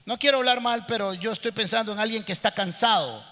No 0.05 0.19
quiero 0.19 0.39
hablar 0.39 0.61
mal, 0.61 0.85
pero 0.85 1.15
yo 1.15 1.31
estoy 1.31 1.53
pensando 1.53 1.93
en 1.93 2.01
alguien 2.01 2.25
que 2.25 2.33
está 2.33 2.53
cansado, 2.53 3.25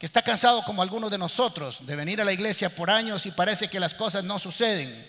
que 0.00 0.06
está 0.06 0.20
cansado 0.20 0.64
como 0.64 0.82
algunos 0.82 1.12
de 1.12 1.18
nosotros 1.18 1.78
de 1.86 1.94
venir 1.94 2.20
a 2.20 2.24
la 2.24 2.32
iglesia 2.32 2.74
por 2.74 2.90
años 2.90 3.24
y 3.24 3.30
parece 3.30 3.68
que 3.68 3.78
las 3.78 3.94
cosas 3.94 4.24
no 4.24 4.40
suceden. 4.40 5.08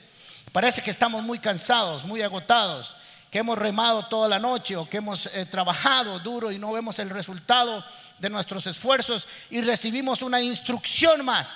Parece 0.52 0.84
que 0.84 0.92
estamos 0.92 1.24
muy 1.24 1.40
cansados, 1.40 2.06
muy 2.06 2.22
agotados 2.22 2.96
que 3.32 3.40
hemos 3.40 3.58
remado 3.58 4.06
toda 4.08 4.28
la 4.28 4.40
noche 4.40 4.76
o 4.76 4.88
que 4.90 4.98
hemos 4.98 5.26
eh, 5.28 5.46
trabajado 5.46 6.20
duro 6.20 6.52
y 6.52 6.60
no 6.60 6.74
vemos 6.74 7.00
el 7.00 7.10
resultado 7.10 7.84
de 8.20 8.30
nuestros 8.30 8.68
esfuerzos 8.68 9.26
y 9.50 9.62
recibimos 9.62 10.22
una 10.22 10.42
instrucción 10.42 11.24
más. 11.24 11.48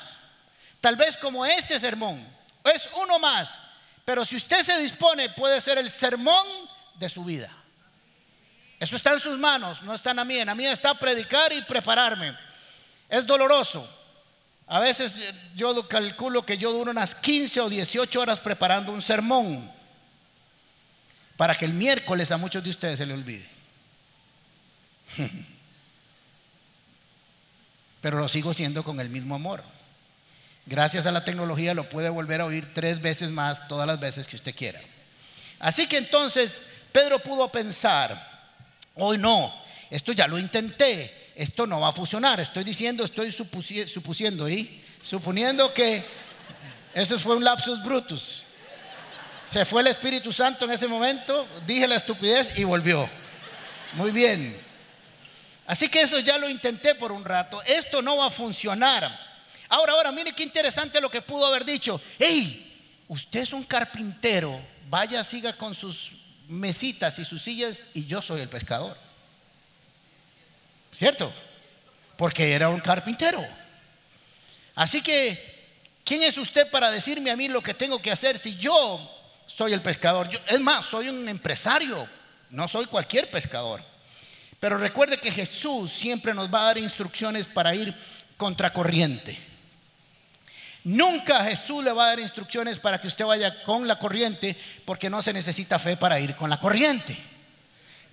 Tal 0.80 0.96
vez 0.96 1.18
como 1.18 1.46
este 1.46 1.78
sermón, 1.78 2.26
es 2.64 2.88
uno 3.04 3.20
más, 3.20 3.52
pero 4.06 4.24
si 4.24 4.38
usted 4.38 4.64
se 4.64 4.80
dispone 4.80 5.30
puede 5.30 5.60
ser 5.60 5.78
el 5.78 5.92
sermón 5.92 6.48
de 6.96 7.10
su 7.10 7.26
vida. 7.26 7.52
Eso 8.80 8.96
está 8.96 9.12
en 9.12 9.20
sus 9.20 9.38
manos, 9.38 9.82
no 9.84 9.94
está 9.94 10.12
en 10.12 10.18
la 10.18 10.26
mía. 10.26 10.42
En 10.42 10.48
la 10.48 10.56
mía 10.56 10.72
está 10.72 10.94
predicar 10.94 11.52
y 11.52 11.62
prepararme. 11.64 12.38
Es 13.10 13.26
doloroso. 13.26 13.88
A 14.68 14.80
veces 14.80 15.14
yo 15.56 15.88
calculo 15.88 16.46
que 16.46 16.58
yo 16.58 16.72
duro 16.72 16.92
unas 16.92 17.16
15 17.16 17.62
o 17.62 17.70
18 17.70 18.20
horas 18.20 18.40
preparando 18.40 18.92
un 18.92 19.02
sermón 19.02 19.72
para 21.38 21.56
que 21.56 21.66
el 21.66 21.74
miércoles 21.74 22.32
a 22.32 22.38
muchos 22.38 22.64
de 22.64 22.70
ustedes 22.70 22.98
se 22.98 23.06
le 23.06 23.14
olvide. 23.14 23.48
Pero 28.02 28.20
lo 28.20 28.28
sigo 28.28 28.54
siendo 28.54 28.84
con 28.84 29.00
el 29.00 29.10
mismo 29.10 29.36
amor. 29.36 29.64
Gracias 30.66 31.06
a 31.06 31.12
la 31.12 31.24
tecnología 31.24 31.74
lo 31.74 31.90
puede 31.90 32.10
volver 32.10 32.42
a 32.42 32.46
oír 32.46 32.74
tres 32.74 33.02
veces 33.02 33.30
más 33.30 33.68
todas 33.68 33.86
las 33.86 34.00
veces 34.00 34.28
que 34.28 34.36
usted 34.36 34.56
quiera. 34.56 34.82
Así 35.60 35.88
que 35.88 35.98
entonces 35.98 36.62
Pedro 36.92 37.20
pudo 37.20 37.52
pensar, 37.52 38.50
hoy 38.96 39.18
no, 39.18 39.54
esto 39.90 40.12
ya 40.14 40.28
lo 40.28 40.40
intenté, 40.40 41.32
esto 41.36 41.68
no 41.68 41.82
va 41.82 41.90
a 41.90 41.94
funcionar. 41.94 42.40
Estoy 42.40 42.64
diciendo, 42.64 43.04
estoy 43.04 43.32
supusiendo 43.32 44.50
y 44.50 44.82
suponiendo 45.02 45.74
que 45.74 46.04
ese 46.94 47.20
fue 47.20 47.36
un 47.36 47.44
lapsus 47.44 47.84
brutus. 47.84 48.45
Se 49.46 49.64
fue 49.64 49.82
el 49.82 49.88
Espíritu 49.88 50.34
Santo 50.34 50.66
en 50.66 50.72
ese 50.72 50.88
momento, 50.88 51.48
dije 51.66 51.88
la 51.88 51.96
estupidez 51.96 52.58
y 52.58 52.64
volvió. 52.64 53.10
Muy 53.94 54.12
bien. 54.12 54.60
Así 55.68 55.88
que 55.88 56.02
eso 56.02 56.20
ya 56.20 56.38
lo 56.38 56.50
intenté 56.50 56.96
por 56.96 57.12
un 57.12 57.24
rato. 57.24 57.62
Esto 57.64 58.02
no 58.02 58.18
va 58.18 58.28
a 58.28 58.32
funcionar. 58.32 59.26
Ahora, 59.70 59.94
ahora, 59.94 60.12
mire 60.12 60.34
qué 60.34 60.44
interesante 60.44 61.02
lo 61.02 61.10
que 61.10 61.22
pudo 61.22 61.46
haber 61.46 61.66
dicho. 61.66 62.02
Hey, 62.20 63.04
usted 63.08 63.42
es 63.42 63.54
un 63.54 63.64
carpintero, 63.64 64.62
vaya, 64.90 65.24
siga 65.24 65.54
con 65.54 65.74
sus 65.74 66.12
mesitas 66.48 67.18
y 67.18 67.26
sus 67.26 67.42
sillas 67.42 67.82
y 67.94 68.06
yo 68.06 68.22
soy 68.22 68.42
el 68.42 68.50
pescador. 68.50 68.98
¿Cierto? 70.92 71.34
Porque 72.18 72.54
era 72.54 72.70
un 72.70 72.80
carpintero. 72.80 73.46
Así 74.76 75.02
que, 75.02 75.68
¿quién 76.04 76.22
es 76.22 76.38
usted 76.38 76.70
para 76.70 76.92
decirme 76.92 77.32
a 77.32 77.36
mí 77.36 77.48
lo 77.48 77.62
que 77.62 77.74
tengo 77.74 78.02
que 78.02 78.12
hacer 78.12 78.38
si 78.38 78.56
yo 78.56 79.12
soy 79.46 79.74
el 79.74 79.82
pescador. 79.82 80.30
es 80.48 80.60
más, 80.60 80.86
soy 80.86 81.10
un 81.10 81.28
empresario, 81.30 82.08
no 82.50 82.68
soy 82.68 82.86
cualquier 82.86 83.30
pescador. 83.30 83.82
Pero 84.60 84.78
recuerde 84.78 85.18
que 85.18 85.32
Jesús 85.32 85.92
siempre 85.92 86.34
nos 86.34 86.54
va 86.54 86.62
a 86.62 86.66
dar 86.66 86.78
instrucciones 86.78 87.48
para 87.48 87.76
ir 87.76 87.96
contracorriente. 88.38 89.38
Nunca 90.84 91.44
Jesús 91.44 91.84
le 91.84 91.92
va 91.92 92.06
a 92.06 92.10
dar 92.10 92.20
instrucciones 92.20 92.80
para 92.80 93.02
que 93.02 93.08
usted 93.08 93.26
vaya 93.26 93.64
con 93.64 93.88
la 93.88 93.98
corriente, 93.98 94.56
porque 94.86 95.10
no 95.10 95.22
se 95.22 95.34
necesita 95.34 95.80
fe 95.80 95.98
para 95.98 96.20
ir 96.20 96.36
con 96.36 96.50
la 96.50 96.60
corriente. 96.60 97.18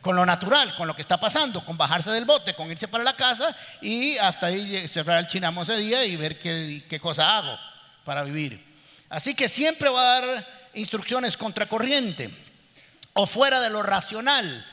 Con 0.00 0.16
lo 0.16 0.26
natural, 0.26 0.74
con 0.74 0.88
lo 0.88 0.96
que 0.96 1.02
está 1.02 1.20
pasando, 1.20 1.64
con 1.64 1.76
bajarse 1.76 2.10
del 2.10 2.24
bote, 2.24 2.54
con 2.54 2.70
irse 2.70 2.88
para 2.88 3.04
la 3.04 3.14
casa 3.14 3.54
y 3.80 4.16
hasta 4.16 4.46
ahí 4.46 4.88
cerrar 4.88 5.18
el 5.18 5.26
chinamo 5.26 5.62
ese 5.62 5.76
día 5.76 6.04
y 6.04 6.16
ver 6.16 6.38
qué, 6.38 6.84
qué 6.88 6.98
cosa 6.98 7.36
hago 7.36 7.56
para 8.04 8.24
vivir. 8.24 8.64
Así 9.08 9.34
que 9.34 9.48
siempre 9.48 9.90
va 9.90 10.00
a 10.00 10.20
dar 10.20 10.61
instrucciones 10.74 11.36
contracorriente 11.36 12.30
o 13.14 13.26
fuera 13.26 13.60
de 13.60 13.70
lo 13.70 13.82
racional. 13.82 14.66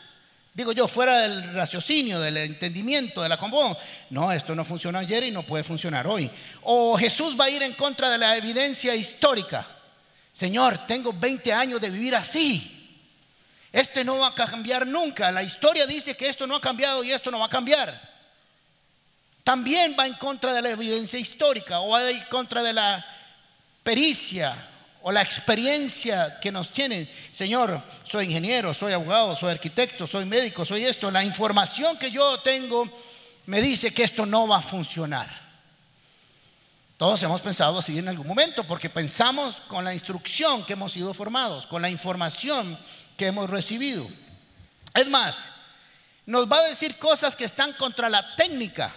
Digo 0.54 0.72
yo, 0.72 0.88
fuera 0.88 1.22
del 1.22 1.54
raciocinio, 1.54 2.20
del 2.20 2.38
entendimiento, 2.38 3.22
de 3.22 3.30
la 3.30 3.38
común. 3.38 3.76
No, 4.10 4.32
esto 4.32 4.56
no 4.56 4.66
funcionó 4.66 5.00
ayer 5.00 5.24
y 5.24 5.32
no 5.32 5.44
puede 5.44 5.64
funcionar 5.64 6.08
hoy. 6.08 6.30
O 6.64 6.98
Jesús 6.98 7.38
va 7.40 7.46
a 7.46 7.50
ir 7.50 7.64
en 7.64 7.74
contra 7.74 8.10
de 8.10 8.18
la 8.18 8.36
evidencia 8.36 8.96
histórica. 8.96 9.68
Señor, 10.34 10.86
tengo 10.86 11.14
20 11.14 11.54
años 11.54 11.80
de 11.80 11.90
vivir 11.90 12.16
así. 12.16 12.76
Este 13.72 14.04
no 14.04 14.18
va 14.18 14.28
a 14.28 14.36
cambiar 14.36 14.88
nunca. 14.88 15.32
La 15.32 15.44
historia 15.44 15.86
dice 15.86 16.18
que 16.18 16.28
esto 16.28 16.48
no 16.48 16.56
ha 16.56 16.62
cambiado 16.62 17.04
y 17.04 17.12
esto 17.12 17.30
no 17.30 17.40
va 17.40 17.46
a 17.46 17.50
cambiar. 17.50 18.10
También 19.44 19.96
va 19.98 20.08
en 20.08 20.14
contra 20.16 20.54
de 20.54 20.62
la 20.62 20.70
evidencia 20.70 21.20
histórica 21.20 21.80
o 21.80 21.90
va 21.90 22.10
en 22.10 22.24
contra 22.26 22.64
de 22.64 22.74
la 22.74 23.06
pericia 23.84 24.69
o 25.02 25.12
la 25.12 25.22
experiencia 25.22 26.40
que 26.40 26.52
nos 26.52 26.72
tienen. 26.72 27.10
Señor, 27.34 27.82
soy 28.04 28.26
ingeniero, 28.26 28.74
soy 28.74 28.94
abogado, 28.94 29.36
soy 29.36 29.52
arquitecto, 29.52 30.06
soy 30.06 30.26
médico, 30.26 30.66
soy 30.66 30.86
esto. 30.86 31.10
La 31.10 31.24
información 31.24 31.98
que 31.98 32.12
yo 32.12 32.40
tengo 32.42 32.86
me 33.46 33.62
dice 33.62 33.94
que 33.94 34.04
esto 34.04 34.26
no 34.26 34.48
va 34.48 34.58
a 34.58 34.62
funcionar. 34.62 35.50
Todos 36.98 37.24
hemos 37.24 37.40
pensado 37.40 37.78
así 37.78 37.98
en 37.98 38.10
algún 38.10 38.28
momento 38.28 38.68
porque 38.68 38.90
pensamos 38.90 39.62
con 39.70 39.86
la 39.86 39.94
instrucción 39.94 40.66
que 40.66 40.74
hemos 40.74 40.92
sido 40.92 41.14
formados, 41.14 41.66
con 41.66 41.82
la 41.82 41.90
información 41.90 42.78
que 43.16 43.28
hemos 43.28 43.50
recibido. 43.50 44.06
Es 44.94 45.10
más, 45.10 45.38
nos 46.26 46.52
va 46.52 46.58
a 46.58 46.70
decir 46.70 46.98
cosas 46.98 47.36
que 47.38 47.46
están 47.46 47.72
contra 47.74 48.10
la 48.10 48.36
técnica, 48.36 48.94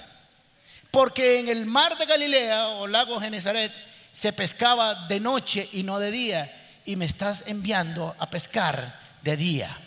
porque 0.90 1.38
en 1.38 1.48
el 1.48 1.64
mar 1.64 1.96
de 1.96 2.06
Galilea 2.06 2.68
o 2.68 2.88
lago 2.88 3.20
Genezaret, 3.20 3.72
se 4.12 4.32
pescaba 4.32 5.06
de 5.06 5.20
noche 5.20 5.68
y 5.72 5.82
no 5.82 5.98
de 5.98 6.10
día, 6.10 6.80
y 6.84 6.96
me 6.96 7.04
estás 7.04 7.44
enviando 7.46 8.14
a 8.18 8.28
pescar 8.28 9.00
de 9.22 9.36
día. 9.36 9.78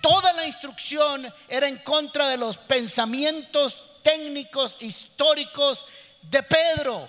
Toda 0.00 0.32
la 0.32 0.46
instrucción 0.46 1.32
era 1.48 1.68
en 1.68 1.76
contra 1.78 2.28
de 2.28 2.36
los 2.36 2.56
pensamientos 2.56 3.78
técnicos, 4.02 4.76
históricos 4.80 5.84
de 6.22 6.42
Pedro. 6.42 7.08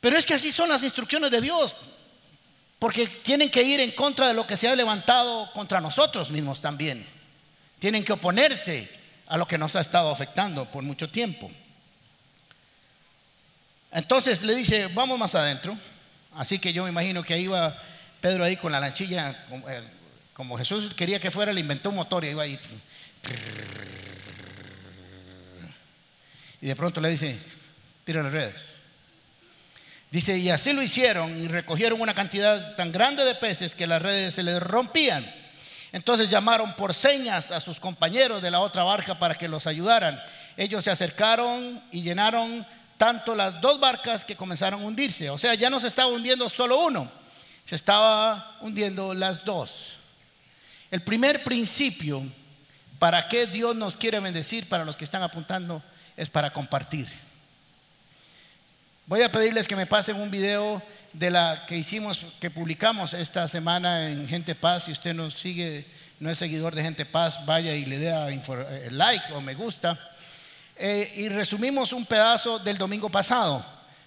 Pero 0.00 0.16
es 0.16 0.24
que 0.24 0.34
así 0.34 0.50
son 0.50 0.70
las 0.70 0.82
instrucciones 0.82 1.30
de 1.30 1.40
Dios, 1.40 1.74
porque 2.78 3.06
tienen 3.06 3.50
que 3.50 3.62
ir 3.62 3.80
en 3.80 3.90
contra 3.90 4.28
de 4.28 4.34
lo 4.34 4.46
que 4.46 4.56
se 4.56 4.66
ha 4.66 4.74
levantado 4.74 5.52
contra 5.52 5.80
nosotros 5.80 6.30
mismos 6.30 6.60
también. 6.60 7.06
Tienen 7.78 8.02
que 8.02 8.14
oponerse 8.14 8.90
a 9.26 9.36
lo 9.36 9.46
que 9.46 9.58
nos 9.58 9.76
ha 9.76 9.80
estado 9.80 10.10
afectando 10.10 10.64
por 10.64 10.82
mucho 10.82 11.10
tiempo. 11.10 11.50
Entonces 13.92 14.42
le 14.42 14.54
dice, 14.54 14.86
vamos 14.88 15.18
más 15.18 15.34
adentro. 15.34 15.76
Así 16.34 16.58
que 16.58 16.72
yo 16.72 16.84
me 16.84 16.90
imagino 16.90 17.22
que 17.22 17.34
ahí 17.34 17.42
iba 17.42 17.76
Pedro 18.20 18.44
ahí 18.44 18.56
con 18.56 18.70
la 18.70 18.80
lanchilla, 18.80 19.30
eh, 19.68 19.82
como 20.34 20.56
Jesús 20.56 20.94
quería 20.94 21.18
que 21.18 21.30
fuera, 21.30 21.52
le 21.52 21.60
inventó 21.60 21.90
un 21.90 21.96
motor 21.96 22.24
y 22.24 22.28
iba 22.28 22.42
ahí. 22.42 22.58
Y 26.60 26.66
de 26.66 26.76
pronto 26.76 27.00
le 27.00 27.08
dice, 27.08 27.40
tira 28.04 28.22
las 28.22 28.32
redes. 28.32 28.62
Dice, 30.10 30.36
y 30.36 30.50
así 30.50 30.72
lo 30.72 30.82
hicieron 30.82 31.40
y 31.40 31.48
recogieron 31.48 32.00
una 32.00 32.14
cantidad 32.14 32.74
tan 32.76 32.92
grande 32.92 33.24
de 33.24 33.34
peces 33.34 33.74
que 33.74 33.86
las 33.86 34.02
redes 34.02 34.34
se 34.34 34.42
les 34.42 34.60
rompían. 34.60 35.24
Entonces 35.92 36.28
llamaron 36.28 36.74
por 36.74 36.94
señas 36.94 37.50
a 37.50 37.60
sus 37.60 37.80
compañeros 37.80 38.42
de 38.42 38.50
la 38.50 38.60
otra 38.60 38.82
barca 38.82 39.18
para 39.18 39.34
que 39.34 39.48
los 39.48 39.66
ayudaran. 39.66 40.20
Ellos 40.56 40.84
se 40.84 40.90
acercaron 40.90 41.82
y 41.90 42.02
llenaron 42.02 42.66
tanto 43.00 43.34
las 43.34 43.60
dos 43.60 43.80
barcas 43.80 44.22
que 44.22 44.36
comenzaron 44.36 44.82
a 44.82 44.84
hundirse. 44.84 45.30
O 45.30 45.38
sea, 45.38 45.54
ya 45.54 45.70
no 45.70 45.80
se 45.80 45.86
estaba 45.86 46.12
hundiendo 46.12 46.48
solo 46.50 46.84
uno, 46.84 47.10
se 47.64 47.74
estaba 47.74 48.58
hundiendo 48.60 49.14
las 49.14 49.42
dos. 49.44 49.96
El 50.92 51.02
primer 51.02 51.42
principio 51.42 52.22
¿Para 53.00 53.28
qué 53.28 53.46
Dios 53.46 53.74
nos 53.74 53.96
quiere 53.96 54.20
bendecir? 54.20 54.68
Para 54.68 54.84
los 54.84 54.94
que 54.94 55.04
están 55.04 55.22
apuntando, 55.22 55.82
es 56.18 56.28
para 56.28 56.52
compartir. 56.52 57.08
Voy 59.06 59.22
a 59.22 59.32
pedirles 59.32 59.66
que 59.66 59.74
me 59.74 59.86
pasen 59.86 60.20
un 60.20 60.30
video 60.30 60.82
de 61.14 61.30
la 61.30 61.64
que 61.66 61.78
hicimos, 61.78 62.26
que 62.40 62.50
publicamos 62.50 63.14
esta 63.14 63.48
semana 63.48 64.10
en 64.10 64.28
Gente 64.28 64.54
Paz. 64.54 64.84
Si 64.84 64.92
usted 64.92 65.14
nos 65.14 65.32
sigue, 65.32 65.86
no 66.20 66.28
es 66.30 66.36
seguidor 66.36 66.74
de 66.74 66.82
Gente 66.82 67.06
Paz, 67.06 67.38
vaya 67.46 67.74
y 67.74 67.86
le 67.86 67.98
dé 67.98 68.10
eh, 68.10 68.88
like 68.90 69.32
o 69.32 69.40
me 69.40 69.54
gusta. 69.54 69.98
Eh, 70.82 71.12
y 71.14 71.28
resumimos 71.28 71.92
un 71.92 72.06
pedazo 72.06 72.58
del 72.58 72.78
domingo 72.78 73.10
pasado, 73.10 73.62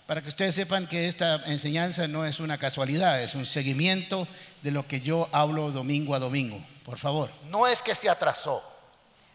para 0.07 0.23
que 0.23 0.29
ustedes 0.29 0.55
sepan 0.55 0.87
que 0.87 1.07
esta 1.07 1.35
enseñanza 1.45 2.07
no 2.07 2.25
es 2.25 2.39
una 2.39 2.57
casualidad, 2.57 3.21
es 3.21 3.35
un 3.35 3.45
seguimiento 3.45 4.27
de 4.63 4.71
lo 4.71 4.87
que 4.87 4.99
yo 4.99 5.29
hablo 5.31 5.69
domingo 5.69 6.15
a 6.15 6.19
domingo. 6.19 6.57
Por 6.83 6.97
favor. 6.97 7.29
No 7.43 7.67
es 7.67 7.79
que 7.83 7.93
se 7.93 8.09
atrasó, 8.09 8.63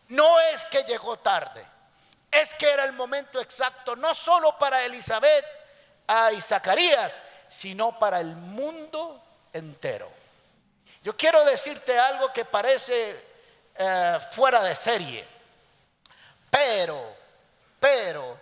no 0.08 0.40
es 0.52 0.66
que 0.66 0.82
llegó 0.82 1.16
tarde, 1.20 1.64
es 2.28 2.52
que 2.54 2.68
era 2.68 2.84
el 2.84 2.92
momento 2.92 3.40
exacto, 3.40 3.94
no 3.94 4.14
solo 4.14 4.58
para 4.58 4.84
Elizabeth 4.84 5.44
y 6.36 6.40
Zacarías, 6.40 7.22
sino 7.48 7.96
para 8.00 8.18
el 8.18 8.34
mundo 8.34 9.22
entero. 9.52 10.10
Yo 11.04 11.16
quiero 11.16 11.44
decirte 11.44 11.96
algo 11.96 12.32
que 12.32 12.44
parece 12.44 13.24
eh, 13.76 14.18
fuera 14.32 14.60
de 14.64 14.74
serie, 14.74 15.24
pero, 16.50 17.16
pero, 17.80 18.38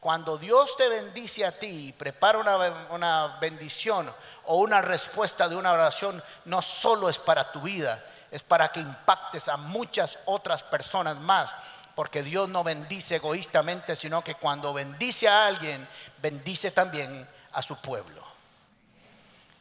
cuando 0.00 0.38
Dios 0.38 0.76
te 0.76 0.88
bendice 0.88 1.44
a 1.44 1.58
ti 1.58 1.88
y 1.88 1.92
prepara 1.92 2.38
una, 2.38 2.56
una 2.90 3.38
bendición 3.40 4.12
o 4.44 4.56
una 4.56 4.80
respuesta 4.80 5.48
de 5.48 5.56
una 5.56 5.72
oración, 5.72 6.22
no 6.46 6.62
solo 6.62 7.08
es 7.08 7.18
para 7.18 7.52
tu 7.52 7.60
vida, 7.60 8.02
es 8.30 8.42
para 8.42 8.72
que 8.72 8.80
impactes 8.80 9.48
a 9.48 9.56
muchas 9.56 10.18
otras 10.24 10.62
personas 10.62 11.16
más. 11.16 11.54
Porque 11.94 12.22
Dios 12.22 12.48
no 12.48 12.64
bendice 12.64 13.16
egoístamente, 13.16 13.94
sino 13.94 14.24
que 14.24 14.36
cuando 14.36 14.72
bendice 14.72 15.28
a 15.28 15.46
alguien, 15.46 15.86
bendice 16.22 16.70
también 16.70 17.28
a 17.52 17.60
su 17.60 17.76
pueblo. 17.76 18.24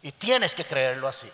Y 0.01 0.13
tienes 0.13 0.53
que 0.53 0.63
creerlo 0.63 1.07
así. 1.07 1.29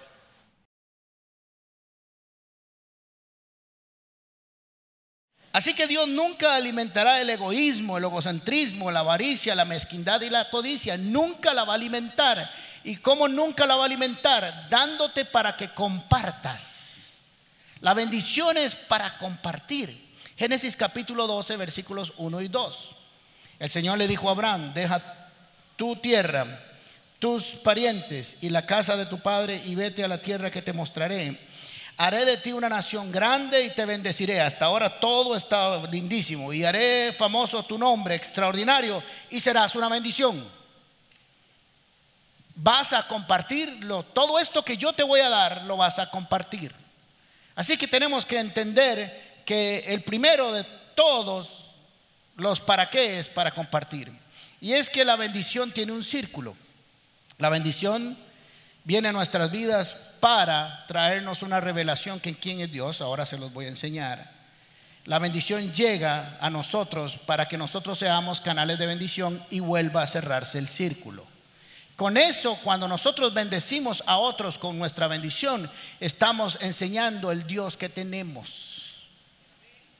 Así 5.56 5.74
que 5.74 5.88
Dios 5.88 6.10
nunca 6.10 6.54
alimentará 6.54 7.22
el 7.22 7.30
egoísmo, 7.30 7.98
el 7.98 8.04
egocentrismo, 8.04 8.92
la 8.92 9.00
avaricia, 9.00 9.56
la 9.56 9.64
mezquindad 9.64 10.20
y 10.20 10.30
la 10.30 10.50
codicia. 10.50 10.98
Nunca 10.98 11.54
la 11.54 11.64
va 11.64 11.72
a 11.72 11.76
alimentar. 11.78 12.52
¿Y 12.84 12.98
cómo 12.98 13.30
nunca 13.30 13.66
la 13.66 13.78
va 13.78 13.84
a 13.84 13.86
alimentar? 13.86 14.68
Dándote 14.70 15.24
para 15.24 15.56
que 15.56 15.70
compartas. 15.70 16.62
La 17.80 17.94
bendición 17.94 18.58
es 18.58 18.76
para 18.76 19.18
compartir. 19.18 19.98
Génesis 20.36 20.76
capítulo 20.76 21.26
12, 21.26 21.56
versículos 21.56 22.12
1 22.18 22.42
y 22.42 22.50
2. 22.50 22.90
El 23.60 23.70
Señor 23.70 23.98
le 23.98 24.10
dijo 24.10 24.28
a 24.28 24.34
Abraham, 24.34 24.74
deja 24.74 25.02
tu 25.78 25.96
tierra, 25.96 26.60
tus 27.18 27.46
parientes 27.64 28.36
y 28.42 28.50
la 28.50 28.66
casa 28.66 28.98
de 28.98 29.06
tu 29.06 29.22
padre 29.22 29.62
y 29.66 29.74
vete 29.76 30.04
a 30.04 30.10
la 30.10 30.20
tierra 30.20 30.52
que 30.52 30.62
te 30.62 30.74
mostraré. 30.74 31.40
Haré 31.98 32.26
de 32.26 32.38
ti 32.38 32.52
una 32.52 32.68
nación 32.68 33.12
grande 33.12 33.64
y 33.64 33.70
te 33.70 33.86
bendeciré. 33.86 34.42
Hasta 34.42 34.66
ahora 34.66 35.00
todo 35.00 35.36
está 35.36 35.82
lindísimo. 35.88 36.52
Y 36.52 36.66
haré 36.66 37.14
famoso 37.14 37.64
tu 37.64 37.78
nombre, 37.78 38.16
extraordinario, 38.16 39.02
y 39.30 39.40
serás 39.40 39.76
una 39.76 39.88
bendición. 39.88 40.46
Vas 42.56 42.92
a 42.92 43.08
compartirlo. 43.08 44.04
Todo 44.04 44.40
esto 44.40 44.64
que 44.64 44.76
yo 44.76 44.92
te 44.92 45.04
voy 45.04 45.22
a 45.22 45.30
dar, 45.30 45.64
lo 45.64 45.78
vas 45.78 45.98
a 46.00 46.10
compartir. 46.10 46.74
Así 47.56 47.78
que 47.78 47.88
tenemos 47.88 48.26
que 48.26 48.40
entender 48.40 49.44
que 49.46 49.86
el 49.88 50.04
primero 50.04 50.52
de 50.52 50.66
todos 50.96 51.64
los 52.36 52.60
para 52.60 52.90
qué 52.90 53.20
es 53.20 53.30
para 53.30 53.52
compartir. 53.52 54.12
Y 54.60 54.74
es 54.74 54.90
que 54.90 55.06
la 55.06 55.16
bendición 55.16 55.72
tiene 55.72 55.94
un 55.94 56.04
círculo. 56.04 56.58
La 57.38 57.50
bendición 57.50 58.18
viene 58.84 59.10
a 59.10 59.14
nuestras 59.14 59.52
vidas 59.52 59.96
para 60.26 60.84
traernos 60.88 61.44
una 61.44 61.62
revelación 61.62 62.20
que 62.20 62.34
quién 62.34 62.60
es 62.60 62.72
Dios, 62.72 63.00
ahora 63.00 63.28
se 63.28 63.38
los 63.38 63.54
voy 63.54 63.66
a 63.66 63.68
enseñar. 63.68 64.32
La 65.04 65.20
bendición 65.20 65.72
llega 65.72 66.36
a 66.42 66.50
nosotros 66.50 67.16
para 67.28 67.48
que 67.48 67.60
nosotros 67.60 68.00
seamos 68.00 68.42
canales 68.42 68.80
de 68.80 68.88
bendición 68.88 69.46
y 69.52 69.60
vuelva 69.60 70.02
a 70.02 70.08
cerrarse 70.08 70.58
el 70.58 70.68
círculo. 70.68 71.28
Con 71.96 72.18
eso, 72.18 72.58
cuando 72.64 72.88
nosotros 72.88 73.36
bendecimos 73.36 74.02
a 74.08 74.18
otros 74.18 74.58
con 74.58 74.80
nuestra 74.80 75.08
bendición, 75.08 75.70
estamos 76.00 76.58
enseñando 76.60 77.32
el 77.32 77.46
Dios 77.46 77.78
que 77.78 77.90
tenemos. 77.90 78.75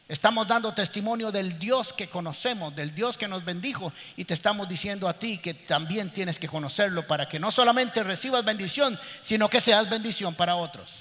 Estamos 0.08 0.48
dando 0.48 0.72
testimonio 0.72 1.32
del 1.32 1.58
Dios 1.58 1.92
que 1.92 2.08
conocemos, 2.08 2.76
del 2.76 2.94
Dios 2.94 3.18
que 3.18 3.28
nos 3.28 3.44
bendijo 3.44 3.92
y 4.16 4.26
te 4.26 4.36
estamos 4.36 4.70
diciendo 4.70 5.08
a 5.08 5.18
ti 5.18 5.40
que 5.40 5.56
también 5.56 6.12
tienes 6.12 6.38
que 6.38 6.48
conocerlo 6.48 7.08
para 7.08 7.28
que 7.28 7.40
no 7.40 7.50
solamente 7.50 8.04
recibas 8.04 8.46
bendición, 8.46 9.00
sino 9.24 9.50
que 9.50 9.60
seas 9.60 9.90
bendición 9.90 10.36
para 10.36 10.58
otros. 10.58 10.92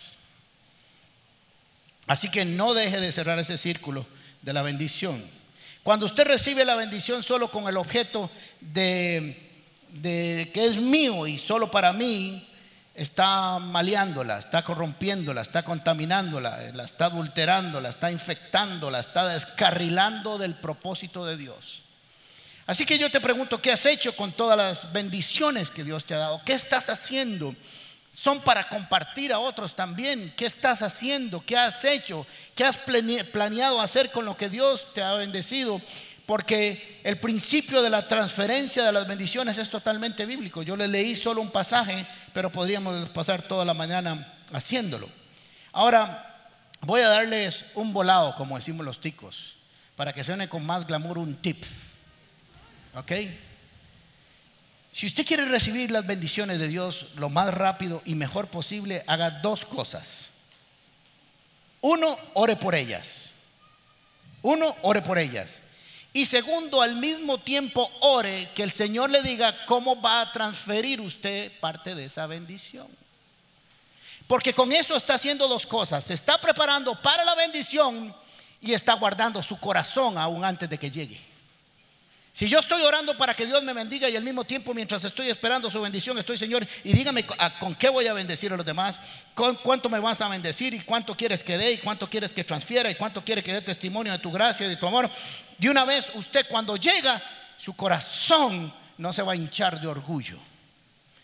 Así 2.06 2.30
que 2.30 2.46
no 2.46 2.72
deje 2.72 2.98
de 2.98 3.12
cerrar 3.12 3.38
ese 3.38 3.58
círculo 3.58 4.06
de 4.40 4.52
la 4.54 4.62
bendición. 4.62 5.22
Cuando 5.82 6.06
usted 6.06 6.24
recibe 6.24 6.64
la 6.64 6.74
bendición 6.74 7.22
solo 7.22 7.50
con 7.50 7.68
el 7.68 7.76
objeto 7.76 8.30
de, 8.60 9.52
de 9.90 10.50
que 10.54 10.64
es 10.64 10.78
mío 10.78 11.26
y 11.26 11.38
solo 11.38 11.70
para 11.70 11.92
mí, 11.92 12.48
está 12.94 13.58
maleándola, 13.58 14.38
está 14.38 14.62
corrompiéndola, 14.62 15.42
está 15.42 15.64
contaminándola, 15.64 16.70
la 16.72 16.84
está 16.84 17.06
adulterándola, 17.06 17.88
está 17.88 18.10
infectándola, 18.10 19.00
está 19.00 19.26
descarrilando 19.28 20.38
del 20.38 20.54
propósito 20.54 21.26
de 21.26 21.36
Dios. 21.36 21.82
Así 22.66 22.86
que 22.86 22.98
yo 22.98 23.10
te 23.10 23.20
pregunto, 23.20 23.60
¿qué 23.60 23.72
has 23.72 23.84
hecho 23.84 24.16
con 24.16 24.32
todas 24.32 24.56
las 24.56 24.92
bendiciones 24.92 25.70
que 25.70 25.84
Dios 25.84 26.04
te 26.04 26.14
ha 26.14 26.18
dado? 26.18 26.42
¿Qué 26.44 26.54
estás 26.54 26.88
haciendo? 26.88 27.54
Son 28.10 28.40
para 28.40 28.68
compartir 28.68 29.32
a 29.32 29.40
otros 29.40 29.74
también. 29.74 30.32
¿Qué 30.36 30.46
estás 30.46 30.80
haciendo? 30.80 31.44
¿Qué 31.44 31.56
has 31.56 31.84
hecho? 31.84 32.26
¿Qué 32.54 32.64
has 32.64 32.78
planeado 32.78 33.80
hacer 33.80 34.12
con 34.12 34.24
lo 34.24 34.36
que 34.36 34.48
Dios 34.48 34.86
te 34.94 35.02
ha 35.02 35.14
bendecido? 35.14 35.82
Porque 36.26 37.00
el 37.04 37.18
principio 37.18 37.82
de 37.82 37.90
la 37.90 38.08
transferencia 38.08 38.84
de 38.84 38.92
las 38.92 39.06
bendiciones 39.06 39.58
es 39.58 39.68
totalmente 39.68 40.24
bíblico. 40.24 40.62
Yo 40.62 40.76
le 40.76 40.88
leí 40.88 41.16
solo 41.16 41.42
un 41.42 41.50
pasaje, 41.50 42.06
pero 42.32 42.50
podríamos 42.50 43.10
pasar 43.10 43.42
toda 43.42 43.64
la 43.64 43.74
mañana 43.74 44.34
haciéndolo. 44.52 45.08
Ahora, 45.72 46.48
voy 46.80 47.02
a 47.02 47.10
darles 47.10 47.64
un 47.74 47.92
volado, 47.92 48.34
como 48.36 48.56
decimos 48.56 48.86
los 48.86 49.00
ticos, 49.00 49.56
para 49.96 50.12
que 50.12 50.24
suene 50.24 50.48
con 50.48 50.64
más 50.64 50.86
glamour 50.86 51.18
un 51.18 51.36
tip. 51.36 51.62
¿Ok? 52.94 53.12
Si 54.88 55.06
usted 55.06 55.26
quiere 55.26 55.44
recibir 55.44 55.90
las 55.90 56.06
bendiciones 56.06 56.58
de 56.58 56.68
Dios 56.68 57.06
lo 57.16 57.28
más 57.28 57.52
rápido 57.52 58.00
y 58.04 58.14
mejor 58.14 58.46
posible, 58.46 59.02
haga 59.08 59.30
dos 59.30 59.64
cosas. 59.66 60.30
Uno, 61.80 62.16
ore 62.34 62.56
por 62.56 62.74
ellas. 62.74 63.08
Uno, 64.40 64.74
ore 64.82 65.02
por 65.02 65.18
ellas. 65.18 65.50
Y 66.16 66.26
segundo, 66.26 66.80
al 66.80 66.94
mismo 66.94 67.38
tiempo 67.38 67.90
ore 68.00 68.48
que 68.54 68.62
el 68.62 68.70
Señor 68.70 69.10
le 69.10 69.20
diga 69.20 69.66
cómo 69.66 70.00
va 70.00 70.20
a 70.20 70.30
transferir 70.30 71.00
usted 71.00 71.50
parte 71.58 71.96
de 71.96 72.04
esa 72.04 72.28
bendición. 72.28 72.86
Porque 74.28 74.54
con 74.54 74.70
eso 74.70 74.96
está 74.96 75.14
haciendo 75.14 75.48
dos 75.48 75.66
cosas. 75.66 76.04
Se 76.04 76.14
está 76.14 76.40
preparando 76.40 76.94
para 77.02 77.24
la 77.24 77.34
bendición 77.34 78.14
y 78.60 78.72
está 78.72 78.94
guardando 78.94 79.42
su 79.42 79.58
corazón 79.58 80.16
aún 80.16 80.44
antes 80.44 80.70
de 80.70 80.78
que 80.78 80.88
llegue. 80.88 81.20
Si 82.34 82.48
yo 82.48 82.58
estoy 82.58 82.82
orando 82.82 83.16
para 83.16 83.32
que 83.34 83.46
Dios 83.46 83.62
me 83.62 83.72
bendiga 83.72 84.08
y 84.08 84.16
al 84.16 84.24
mismo 84.24 84.42
tiempo 84.42 84.74
mientras 84.74 85.04
estoy 85.04 85.30
esperando 85.30 85.70
su 85.70 85.80
bendición 85.80 86.18
estoy, 86.18 86.36
Señor, 86.36 86.66
y 86.82 86.92
dígame 86.92 87.24
con 87.60 87.76
qué 87.76 87.88
voy 87.88 88.08
a 88.08 88.12
bendecir 88.12 88.52
a 88.52 88.56
los 88.56 88.66
demás, 88.66 88.98
con 89.34 89.54
cuánto 89.54 89.88
me 89.88 90.00
vas 90.00 90.20
a 90.20 90.28
bendecir 90.28 90.74
y 90.74 90.80
cuánto 90.80 91.16
quieres 91.16 91.44
que 91.44 91.56
dé 91.56 91.70
y 91.70 91.78
cuánto 91.78 92.10
quieres 92.10 92.32
que 92.32 92.42
transfiera 92.42 92.90
y 92.90 92.96
cuánto 92.96 93.24
quieres 93.24 93.44
que 93.44 93.52
dé 93.52 93.60
testimonio 93.60 94.10
de 94.10 94.18
tu 94.18 94.32
gracia 94.32 94.66
y 94.66 94.70
de 94.70 94.76
tu 94.76 94.84
amor. 94.84 95.08
De 95.58 95.70
una 95.70 95.84
vez 95.84 96.06
usted 96.14 96.46
cuando 96.48 96.76
llega, 96.76 97.22
su 97.56 97.74
corazón 97.74 98.72
no 98.98 99.12
se 99.12 99.22
va 99.22 99.32
a 99.32 99.36
hinchar 99.36 99.80
de 99.80 99.86
orgullo, 99.86 100.38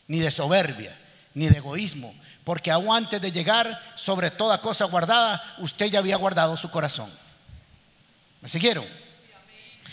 ni 0.09 0.19
de 0.19 0.31
soberbia, 0.31 0.97
ni 1.35 1.49
de 1.49 1.59
egoísmo, 1.59 2.14
porque 2.45 2.71
aún 2.71 2.95
antes 2.95 3.21
de 3.21 3.33
llegar 3.33 3.93
sobre 3.95 4.31
toda 4.31 4.61
cosa 4.61 4.85
guardada, 4.87 5.57
usted 5.59 5.87
ya 5.87 5.99
había 5.99 6.16
guardado 6.16 6.57
su 6.57 6.71
corazón. 6.71 7.12
¿Me 8.40 8.49
siguieron? 8.49 8.87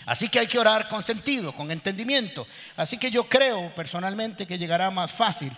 Así 0.06 0.30
que 0.30 0.40
hay 0.40 0.48
que 0.48 0.58
orar 0.58 0.88
con 0.88 1.04
sentido, 1.04 1.54
con 1.54 1.70
entendimiento. 1.70 2.48
Así 2.78 2.98
que 2.98 3.12
yo 3.12 3.28
creo 3.28 3.76
personalmente 3.76 4.48
que 4.48 4.58
llegará 4.58 4.90
más 4.90 5.12
fácil 5.12 5.52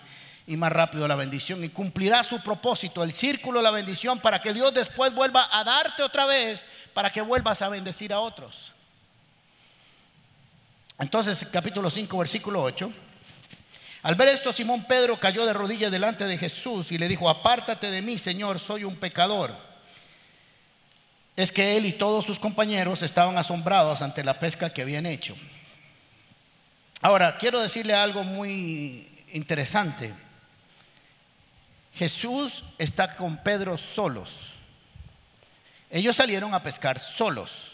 y 0.50 0.56
más 0.56 0.72
rápido 0.72 1.06
la 1.06 1.14
bendición 1.14 1.62
y 1.62 1.68
cumplirá 1.68 2.24
su 2.24 2.40
propósito, 2.40 3.04
el 3.04 3.12
círculo 3.12 3.60
de 3.60 3.62
la 3.62 3.70
bendición, 3.70 4.18
para 4.18 4.42
que 4.42 4.52
Dios 4.52 4.74
después 4.74 5.14
vuelva 5.14 5.48
a 5.48 5.62
darte 5.62 6.02
otra 6.02 6.26
vez, 6.26 6.64
para 6.92 7.08
que 7.08 7.20
vuelvas 7.20 7.62
a 7.62 7.68
bendecir 7.68 8.12
a 8.12 8.18
otros. 8.18 8.72
Entonces, 10.98 11.46
capítulo 11.52 11.88
5, 11.88 12.18
versículo 12.18 12.64
8. 12.64 12.92
Al 14.02 14.16
ver 14.16 14.26
esto, 14.26 14.50
Simón 14.50 14.82
Pedro 14.88 15.20
cayó 15.20 15.46
de 15.46 15.52
rodillas 15.52 15.92
delante 15.92 16.24
de 16.24 16.36
Jesús 16.36 16.90
y 16.90 16.98
le 16.98 17.06
dijo, 17.06 17.30
apártate 17.30 17.88
de 17.88 18.02
mí, 18.02 18.18
Señor, 18.18 18.58
soy 18.58 18.82
un 18.82 18.96
pecador. 18.96 19.54
es 21.36 21.52
que 21.52 21.76
él 21.76 21.86
y 21.86 21.92
todos 21.92 22.24
sus 22.24 22.40
compañeros 22.40 23.02
estaban 23.02 23.38
asombrados 23.38 24.02
ante 24.02 24.24
la 24.24 24.40
pesca 24.40 24.72
que 24.72 24.82
habían 24.82 25.06
hecho. 25.06 25.36
Ahora, 27.00 27.38
quiero 27.38 27.60
decirle 27.60 27.94
algo 27.94 28.24
muy 28.24 29.08
interesante. 29.32 30.12
Jesús 32.00 32.64
está 32.78 33.14
con 33.14 33.36
Pedro 33.36 33.76
solos. 33.76 34.30
Ellos 35.90 36.16
salieron 36.16 36.54
a 36.54 36.62
pescar 36.62 36.98
solos. 36.98 37.72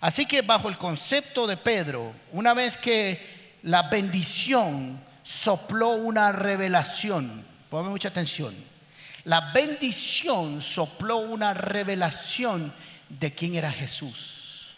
Así 0.00 0.24
que 0.24 0.42
bajo 0.42 0.68
el 0.68 0.78
concepto 0.78 1.48
de 1.48 1.56
Pedro, 1.56 2.12
una 2.30 2.54
vez 2.54 2.76
que 2.76 3.58
la 3.64 3.82
bendición 3.88 5.04
sopló 5.24 5.88
una 5.88 6.30
revelación, 6.30 7.44
ponme 7.68 7.90
mucha 7.90 8.10
atención, 8.10 8.54
la 9.24 9.50
bendición 9.52 10.60
sopló 10.60 11.16
una 11.16 11.54
revelación 11.54 12.72
de 13.08 13.34
quién 13.34 13.56
era 13.56 13.72
Jesús. 13.72 14.68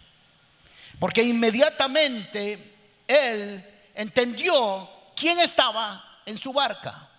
Porque 0.98 1.22
inmediatamente 1.22 2.74
él 3.06 3.62
entendió 3.94 4.88
quién 5.14 5.40
estaba 5.40 6.22
en 6.24 6.38
su 6.38 6.54
barca. 6.54 7.10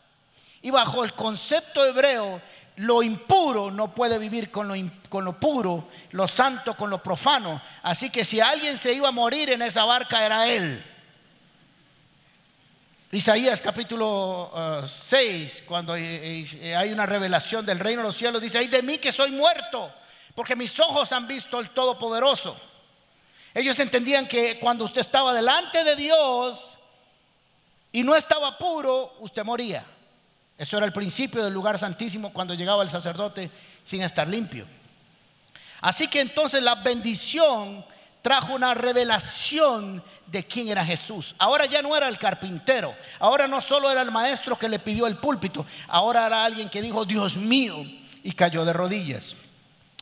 Y 0.65 0.71
bajo 0.71 1.03
el 1.03 1.13
concepto 1.13 1.85
hebreo, 1.85 2.41
lo 2.77 3.03
impuro 3.03 3.69
no 3.69 3.93
puede 3.93 4.17
vivir 4.17 4.49
con 4.49 4.67
lo, 4.67 4.73
con 5.09 5.23
lo, 5.23 5.39
puro, 5.39 5.89
lo 6.09 6.27
santo 6.27 6.75
con 6.75 6.89
lo 6.89 7.03
profano. 7.03 7.61
Así 7.83 8.09
que 8.09 8.25
si 8.25 8.39
alguien 8.39 8.75
se 8.75 8.91
iba 8.91 9.09
a 9.09 9.11
morir 9.11 9.51
en 9.51 9.61
esa 9.61 9.85
barca 9.85 10.25
era 10.25 10.47
él. 10.47 10.83
Isaías 13.11 13.61
capítulo 13.61 14.51
6, 15.07 15.53
uh, 15.61 15.65
cuando 15.67 15.95
eh, 15.95 16.47
eh, 16.55 16.75
hay 16.75 16.91
una 16.91 17.05
revelación 17.05 17.63
del 17.63 17.77
reino 17.77 18.01
de 18.01 18.07
los 18.07 18.17
cielos, 18.17 18.41
dice, 18.41 18.57
ay 18.57 18.67
de 18.67 18.81
mí 18.81 18.97
que 18.97 19.11
soy 19.11 19.29
muerto, 19.29 19.93
porque 20.33 20.55
mis 20.55 20.79
ojos 20.79 21.11
han 21.11 21.27
visto 21.27 21.59
el 21.59 21.69
Todopoderoso. 21.75 22.59
Ellos 23.53 23.77
entendían 23.77 24.27
que 24.27 24.57
cuando 24.57 24.85
usted 24.85 25.01
estaba 25.01 25.31
delante 25.31 25.83
de 25.83 25.95
Dios 25.95 26.71
y 27.91 28.01
no 28.01 28.15
estaba 28.15 28.57
puro, 28.57 29.13
usted 29.19 29.43
moría. 29.43 29.85
Eso 30.57 30.77
era 30.77 30.85
el 30.85 30.93
principio 30.93 31.43
del 31.43 31.53
lugar 31.53 31.77
santísimo 31.77 32.31
cuando 32.31 32.53
llegaba 32.53 32.83
el 32.83 32.89
sacerdote 32.89 33.51
sin 33.83 34.01
estar 34.01 34.27
limpio. 34.27 34.65
Así 35.81 36.07
que 36.07 36.21
entonces 36.21 36.63
la 36.63 36.75
bendición 36.75 37.85
trajo 38.21 38.55
una 38.55 38.73
revelación 38.73 40.03
de 40.25 40.45
quién 40.45 40.69
era 40.69 40.85
Jesús. 40.85 41.35
Ahora 41.37 41.65
ya 41.65 41.81
no 41.81 41.95
era 41.95 42.07
el 42.07 42.17
carpintero, 42.17 42.95
ahora 43.19 43.47
no 43.47 43.61
solo 43.61 43.91
era 43.91 44.01
el 44.01 44.11
maestro 44.11 44.57
que 44.57 44.69
le 44.69 44.79
pidió 44.79 45.05
el 45.05 45.17
púlpito, 45.17 45.65
ahora 45.87 46.25
era 46.25 46.45
alguien 46.45 46.69
que 46.69 46.81
dijo, 46.81 47.05
Dios 47.05 47.35
mío, 47.35 47.85
y 48.23 48.31
cayó 48.31 48.65
de 48.65 48.73
rodillas. 48.73 49.35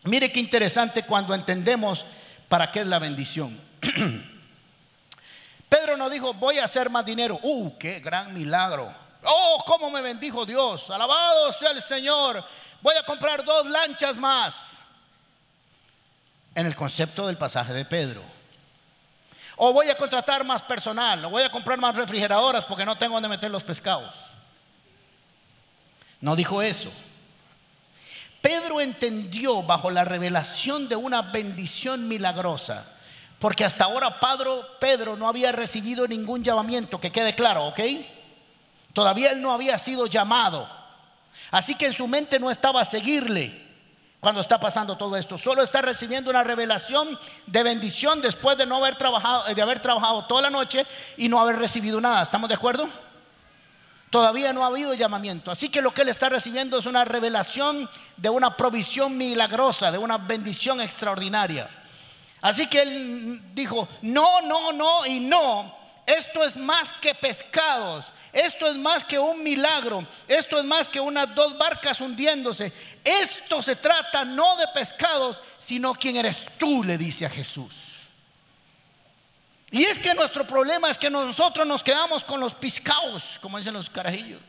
Mire 0.06 0.32
qué 0.32 0.40
interesante 0.40 1.04
cuando 1.04 1.34
entendemos 1.34 2.06
¿Para 2.54 2.72
qué 2.72 2.82
es 2.82 2.86
la 2.86 3.00
bendición? 3.00 3.60
Pedro 5.70 5.98
no 5.98 6.08
dijo, 6.08 6.36
voy 6.36 6.60
a 6.60 6.66
hacer 6.66 6.92
más 6.92 7.04
dinero. 7.04 7.40
¡Uh, 7.42 7.76
qué 7.80 8.00
gran 8.00 8.32
milagro! 8.32 8.94
¡Oh, 9.26 9.64
cómo 9.66 9.90
me 9.90 10.02
bendijo 10.02 10.46
Dios! 10.46 10.90
Alabado 10.90 11.52
sea 11.52 11.72
el 11.72 11.82
Señor. 11.82 12.44
Voy 12.82 12.96
a 12.96 13.04
comprar 13.04 13.44
dos 13.44 13.66
lanchas 13.68 14.18
más. 14.18 14.56
En 16.56 16.66
el 16.66 16.76
concepto 16.76 17.28
del 17.28 17.38
pasaje 17.38 17.74
de 17.74 17.86
Pedro. 17.86 18.22
O 19.56 19.72
voy 19.72 19.90
a 19.90 19.98
contratar 19.98 20.44
más 20.44 20.62
personal. 20.62 21.26
O 21.26 21.30
voy 21.30 21.44
a 21.44 21.52
comprar 21.52 21.80
más 21.80 21.96
refrigeradoras 21.96 22.66
porque 22.66 22.86
no 22.86 22.98
tengo 22.98 23.14
donde 23.14 23.30
meter 23.30 23.50
los 23.50 23.64
pescados. 23.64 24.14
No 26.20 26.36
dijo 26.36 26.62
eso. 26.62 26.92
Pedro 28.44 28.82
entendió 28.82 29.64
bajo 29.64 29.90
la 29.90 30.04
revelación 30.04 30.90
de 30.90 30.98
una 30.98 31.22
bendición 31.22 32.10
milagrosa, 32.10 32.86
porque 33.40 33.64
hasta 33.64 33.86
ahora 33.86 34.20
Pedro, 34.20 34.68
Pedro 34.82 35.16
no 35.16 35.30
había 35.30 35.54
recibido 35.54 36.06
ningún 36.10 36.44
llamamiento, 36.44 37.00
que 37.00 37.10
quede 37.10 37.36
claro, 37.36 37.68
¿ok? 37.68 37.80
Todavía 38.94 39.32
él 39.32 39.42
no 39.42 39.52
había 39.52 39.78
sido 39.78 40.08
llamado. 40.08 40.70
Así 41.52 41.76
que 41.76 41.88
en 41.88 41.94
su 41.94 42.08
mente 42.08 42.40
no 42.40 42.50
estaba 42.50 42.82
a 42.82 42.86
seguirle 42.86 43.62
cuando 44.20 44.40
está 44.40 44.60
pasando 44.60 44.96
todo 44.96 45.18
esto. 45.18 45.38
Solo 45.38 45.64
está 45.64 45.82
recibiendo 45.82 46.30
una 46.30 46.44
revelación 46.44 47.20
de 47.46 47.64
bendición 47.64 48.22
después 48.22 48.58
de 48.58 48.66
no 48.66 48.78
haber 48.78 48.96
trabajado, 48.96 49.54
de 49.54 49.62
haber 49.62 49.82
trabajado 49.82 50.26
toda 50.26 50.44
la 50.44 50.50
noche 50.50 50.86
y 51.18 51.28
no 51.28 51.42
haber 51.42 51.58
recibido 51.58 52.00
nada. 52.00 52.24
¿Estamos 52.24 52.48
de 52.48 52.56
acuerdo? 52.56 52.88
Todavía 54.10 54.54
no 54.54 54.64
ha 54.64 54.68
habido 54.68 54.94
llamamiento. 54.94 55.50
Así 55.50 55.70
que 55.70 55.82
lo 55.82 55.92
que 55.92 56.04
él 56.04 56.10
está 56.10 56.30
recibiendo 56.30 56.78
es 56.78 56.86
una 56.86 57.04
revelación 57.04 57.90
de 58.16 58.30
una 58.30 58.56
provisión 58.56 59.18
milagrosa, 59.18 59.92
de 59.92 59.98
una 59.98 60.20
bendición 60.20 60.80
extraordinaria. 60.80 61.68
Así 62.40 62.68
que 62.68 62.82
él 62.84 63.42
dijo, 63.56 63.90
no, 64.04 64.42
no, 64.44 64.72
no 64.72 65.06
y 65.06 65.20
no. 65.20 65.76
Esto 66.06 66.44
es 66.44 66.56
más 66.56 66.94
que 67.02 67.16
pescados. 67.16 68.13
Esto 68.34 68.68
es 68.68 68.76
más 68.76 69.04
que 69.04 69.20
un 69.20 69.44
milagro. 69.44 70.06
Esto 70.28 70.58
es 70.58 70.66
más 70.66 70.90
que 70.90 71.00
unas 71.00 71.34
dos 71.36 71.56
barcas 71.56 72.02
hundiéndose. 72.02 72.74
Esto 73.04 73.62
se 73.62 73.76
trata 73.76 74.26
no 74.26 74.58
de 74.58 74.66
pescados, 74.74 75.40
sino 75.60 75.94
quién 75.94 76.16
eres 76.16 76.44
tú, 76.58 76.84
le 76.84 76.98
dice 76.98 77.28
a 77.28 77.30
Jesús. 77.30 77.76
Y 79.70 79.84
es 79.86 80.00
que 80.00 80.14
nuestro 80.16 80.46
problema 80.46 80.90
es 80.90 80.98
que 80.98 81.10
nosotros 81.10 81.66
nos 81.68 81.84
quedamos 81.84 82.24
con 82.24 82.40
los 82.40 82.56
piscaos, 82.56 83.40
como 83.40 83.60
dicen 83.60 83.74
los 83.74 83.90
carajillos. 83.90 84.42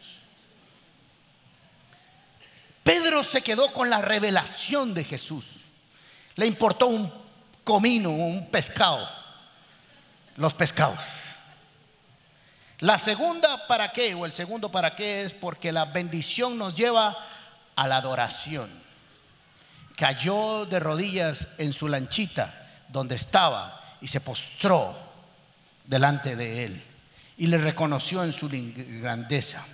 Pedro 2.82 3.22
se 3.22 3.42
quedó 3.42 3.72
con 3.72 3.88
la 3.88 4.02
revelación 4.02 4.94
de 4.94 5.04
Jesús. 5.04 5.44
Le 6.36 6.46
importó 6.46 6.88
un 6.88 7.12
comino, 7.64 8.10
un 8.10 8.50
pescado, 8.50 9.08
los 10.36 10.52
pescados. 10.54 11.02
La 12.80 12.98
segunda 12.98 13.66
para 13.66 13.92
qué, 13.92 14.14
o 14.14 14.26
el 14.26 14.32
segundo 14.32 14.70
para 14.70 14.96
qué 14.96 15.22
es 15.22 15.32
porque 15.32 15.72
la 15.72 15.86
bendición 15.86 16.58
nos 16.58 16.74
lleva 16.74 17.16
a 17.76 17.88
la 17.88 17.96
adoración. 17.96 18.70
Cayó 19.96 20.66
de 20.66 20.80
rodillas 20.80 21.46
en 21.58 21.72
su 21.72 21.86
lanchita 21.86 22.82
donde 22.88 23.14
estaba 23.14 23.96
y 24.00 24.08
se 24.08 24.20
postró 24.20 24.96
delante 25.84 26.36
de 26.36 26.64
él 26.64 26.82
y 27.36 27.46
le 27.46 27.58
reconoció 27.58 28.24
en 28.24 28.32
su 28.32 28.48
grandeza. 28.48 29.64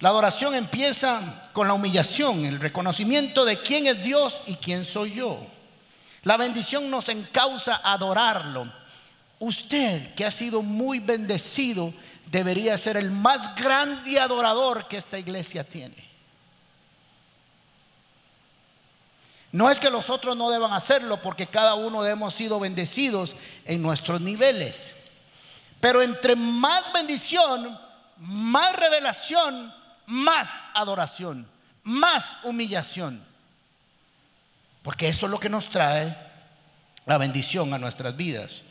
La 0.00 0.08
adoración 0.08 0.54
empieza 0.54 1.50
con 1.52 1.68
la 1.68 1.74
humillación, 1.74 2.46
el 2.46 2.58
reconocimiento 2.58 3.44
de 3.44 3.60
quién 3.60 3.86
es 3.86 4.02
Dios 4.02 4.40
y 4.46 4.56
quién 4.56 4.84
soy 4.84 5.12
yo. 5.12 5.38
La 6.22 6.36
bendición 6.36 6.90
nos 6.90 7.08
encausa 7.08 7.80
adorarlo. 7.84 8.79
Usted, 9.40 10.14
que 10.14 10.26
ha 10.26 10.30
sido 10.30 10.60
muy 10.60 11.00
bendecido, 11.00 11.94
debería 12.30 12.76
ser 12.76 12.98
el 12.98 13.10
más 13.10 13.54
grande 13.56 14.20
adorador 14.20 14.86
que 14.86 14.98
esta 14.98 15.18
iglesia 15.18 15.64
tiene. 15.64 15.96
No 19.50 19.70
es 19.70 19.78
que 19.80 19.90
los 19.90 20.10
otros 20.10 20.36
no 20.36 20.50
deban 20.50 20.74
hacerlo, 20.74 21.22
porque 21.22 21.46
cada 21.46 21.74
uno 21.74 22.04
hemos 22.06 22.34
sido 22.34 22.60
bendecidos 22.60 23.34
en 23.64 23.80
nuestros 23.80 24.20
niveles. 24.20 24.76
Pero 25.80 26.02
entre 26.02 26.36
más 26.36 26.92
bendición, 26.92 27.80
más 28.18 28.76
revelación, 28.76 29.74
más 30.06 30.50
adoración, 30.74 31.48
más 31.82 32.36
humillación. 32.42 33.26
Porque 34.82 35.08
eso 35.08 35.24
es 35.24 35.32
lo 35.32 35.40
que 35.40 35.48
nos 35.48 35.70
trae 35.70 36.14
la 37.06 37.16
bendición 37.16 37.72
a 37.72 37.78
nuestras 37.78 38.14
vidas. 38.14 38.62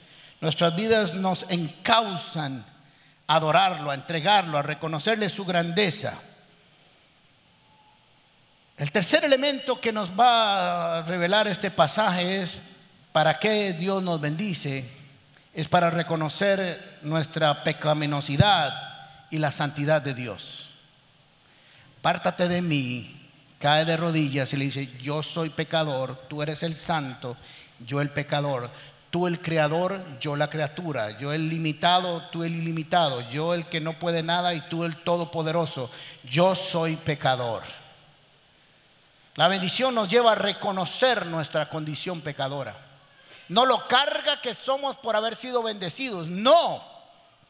Nuestras 0.42 0.76
vidas 0.76 1.14
nos 1.14 1.46
encausan 1.50 2.66
a 3.28 3.36
adorarlo, 3.36 3.92
a 3.92 3.96
entregarlo, 3.96 4.58
a 4.58 4.62
reconocerle 4.62 5.30
su 5.30 5.46
grandeza. 5.46 6.14
El 8.78 8.92
tercer 8.92 9.26
elemento 9.26 9.82
que 9.82 9.92
nos 9.92 10.18
va 10.18 11.00
a 11.00 11.02
revelar 11.02 11.48
este 11.48 11.70
pasaje 11.70 12.42
es 12.42 12.58
para 13.12 13.38
qué 13.38 13.74
Dios 13.74 14.02
nos 14.02 14.22
bendice. 14.22 14.90
Es 15.54 15.68
para 15.68 15.90
reconocer 15.90 17.00
nuestra 17.02 17.64
pecaminosidad 17.64 19.28
y 19.30 19.40
la 19.40 19.52
santidad 19.52 20.02
de 20.02 20.14
Dios. 20.14 20.70
Pártate 22.02 22.48
de 22.48 22.62
mí, 22.62 23.30
cae 23.60 23.84
de 23.84 23.98
rodillas 23.98 24.54
y 24.54 24.58
le 24.58 24.66
dice, 24.66 24.88
yo 25.02 25.22
soy 25.22 25.50
pecador, 25.50 26.16
tú 26.30 26.42
eres 26.42 26.64
el 26.64 26.76
santo, 26.76 27.36
yo 27.86 28.00
el 28.00 28.10
pecador, 28.10 28.72
tú 29.10 29.28
el 29.28 29.42
creador, 29.42 30.02
yo 30.20 30.36
la 30.36 30.50
criatura, 30.50 31.18
yo 31.18 31.34
el 31.34 31.50
limitado, 31.50 32.30
tú 32.30 32.44
el 32.44 32.56
ilimitado, 32.56 33.22
yo 33.30 33.54
el 33.54 33.68
que 33.68 33.82
no 33.82 33.98
puede 33.98 34.24
nada 34.24 34.54
y 34.54 34.62
tú 34.62 34.84
el 34.84 34.98
todopoderoso, 35.04 35.90
yo 36.24 36.56
soy 36.56 36.96
pecador. 36.96 37.64
La 39.36 39.48
bendición 39.48 39.96
nos 39.96 40.10
lleva 40.10 40.34
a 40.34 40.36
reconocer 40.36 41.26
nuestra 41.26 41.70
condición 41.70 42.22
pecadora. 42.22 42.76
No 43.48 43.66
lo 43.66 43.88
carga 43.88 44.42
que 44.42 44.54
somos 44.54 44.98
por 44.98 45.16
haber 45.16 45.36
sido 45.36 45.64
bendecidos. 45.64 46.28
No. 46.28 46.84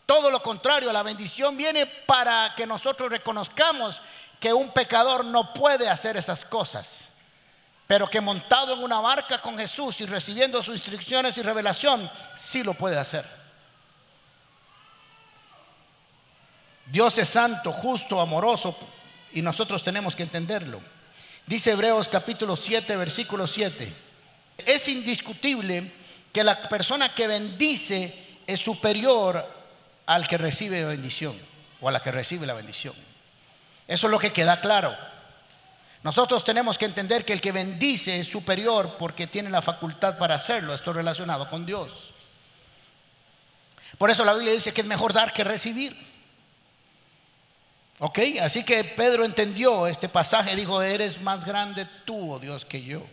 Todo 0.06 0.32
lo 0.32 0.41
contrario, 0.41 0.93
la 0.93 1.04
bendición 1.04 1.58
viene 1.58 1.86
para 1.86 2.54
que 2.56 2.65
nosotros 2.65 3.10
reconozcamos 3.10 4.02
que 4.39 4.54
un 4.54 4.69
pecador 4.69 5.26
no 5.26 5.54
puede 5.54 5.89
hacer 5.89 6.15
esas 6.15 6.45
cosas. 6.45 7.09
Pero 7.89 8.08
que 8.08 8.21
montado 8.21 8.75
en 8.75 8.84
una 8.84 8.99
barca 8.99 9.41
con 9.41 9.58
Jesús 9.58 9.99
y 9.99 10.06
recibiendo 10.06 10.62
sus 10.62 10.75
instrucciones 10.75 11.36
y 11.39 11.41
revelación, 11.41 12.08
sí 12.38 12.62
lo 12.62 12.75
puede 12.75 12.99
hacer. 12.99 13.25
Dios 16.86 17.17
es 17.17 17.28
santo, 17.30 17.71
justo, 17.71 18.21
amoroso, 18.21 18.78
y 19.34 19.41
nosotros 19.41 19.82
tenemos 19.82 20.15
que 20.15 20.21
entenderlo. 20.21 20.80
Dice 21.47 21.71
Hebreos 21.71 22.08
capítulo 22.08 22.56
7, 22.56 22.95
versículo 22.95 23.47
7. 23.47 23.91
Es 24.67 24.88
indiscutible 24.88 25.91
que 26.32 26.43
la 26.43 26.62
persona 26.62 27.15
que 27.15 27.25
bendice 27.28 28.38
es 28.45 28.60
superior 28.60 29.43
al 30.06 30.28
que 30.28 30.38
recibe 30.38 30.86
bendición 30.86 31.36
o 31.82 31.89
a 31.89 31.91
la 31.91 32.04
que 32.04 32.12
recibe 32.12 32.45
la 32.45 32.54
bendición. 32.54 32.93
Eso 33.88 34.06
es 34.06 34.12
lo 34.12 34.19
que 34.19 34.32
queda 34.32 34.62
claro. 34.62 34.95
Nosotros 36.01 36.43
tenemos 36.43 36.77
que 36.77 36.85
entender 36.85 37.25
que 37.25 37.33
el 37.33 37.41
que 37.41 37.51
bendice 37.51 38.19
es 38.19 38.27
superior 38.27 38.95
porque 38.97 39.27
tiene 39.27 39.49
la 39.49 39.62
facultad 39.62 40.17
para 40.17 40.35
hacerlo. 40.35 40.73
Esto 40.73 40.93
relacionado 40.93 41.49
con 41.49 41.65
Dios. 41.65 42.13
Por 43.97 44.09
eso 44.09 44.23
la 44.23 44.33
Biblia 44.33 44.53
dice 44.53 44.71
que 44.71 44.81
es 44.81 44.88
mejor 44.88 45.12
dar 45.12 45.33
que 45.33 45.43
recibir. 45.43 45.97
¿Ok? 47.99 48.19
Así 48.41 48.63
que 48.63 48.85
Pedro 48.85 49.25
entendió 49.25 49.88
este 49.88 50.07
pasaje, 50.07 50.55
dijo, 50.55 50.81
eres 50.81 51.21
más 51.21 51.43
grande 51.43 51.85
tú, 52.05 52.33
oh 52.33 52.39
Dios, 52.39 52.63
que 52.63 52.81
yo. 52.81 53.03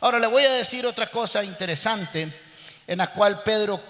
Ahora 0.00 0.20
le 0.20 0.28
voy 0.28 0.44
a 0.44 0.52
decir 0.52 0.86
otra 0.86 1.10
cosa 1.10 1.42
interesante 1.42 2.32
en 2.86 2.98
la 2.98 3.08
cual 3.08 3.42
Pedro 3.42 3.80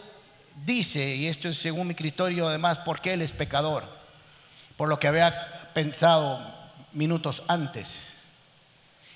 dice, 0.64 1.04
y 1.16 1.26
esto 1.26 1.50
es 1.50 1.58
según 1.58 1.88
mi 1.88 1.94
criterio 1.94 2.48
además, 2.48 2.78
porque 2.78 3.12
él 3.12 3.20
es 3.20 3.32
pecador, 3.32 3.86
por 4.78 4.88
lo 4.88 4.98
que 4.98 5.08
había 5.08 5.70
pensado 5.74 6.40
minutos 6.92 7.42
antes. 7.46 8.11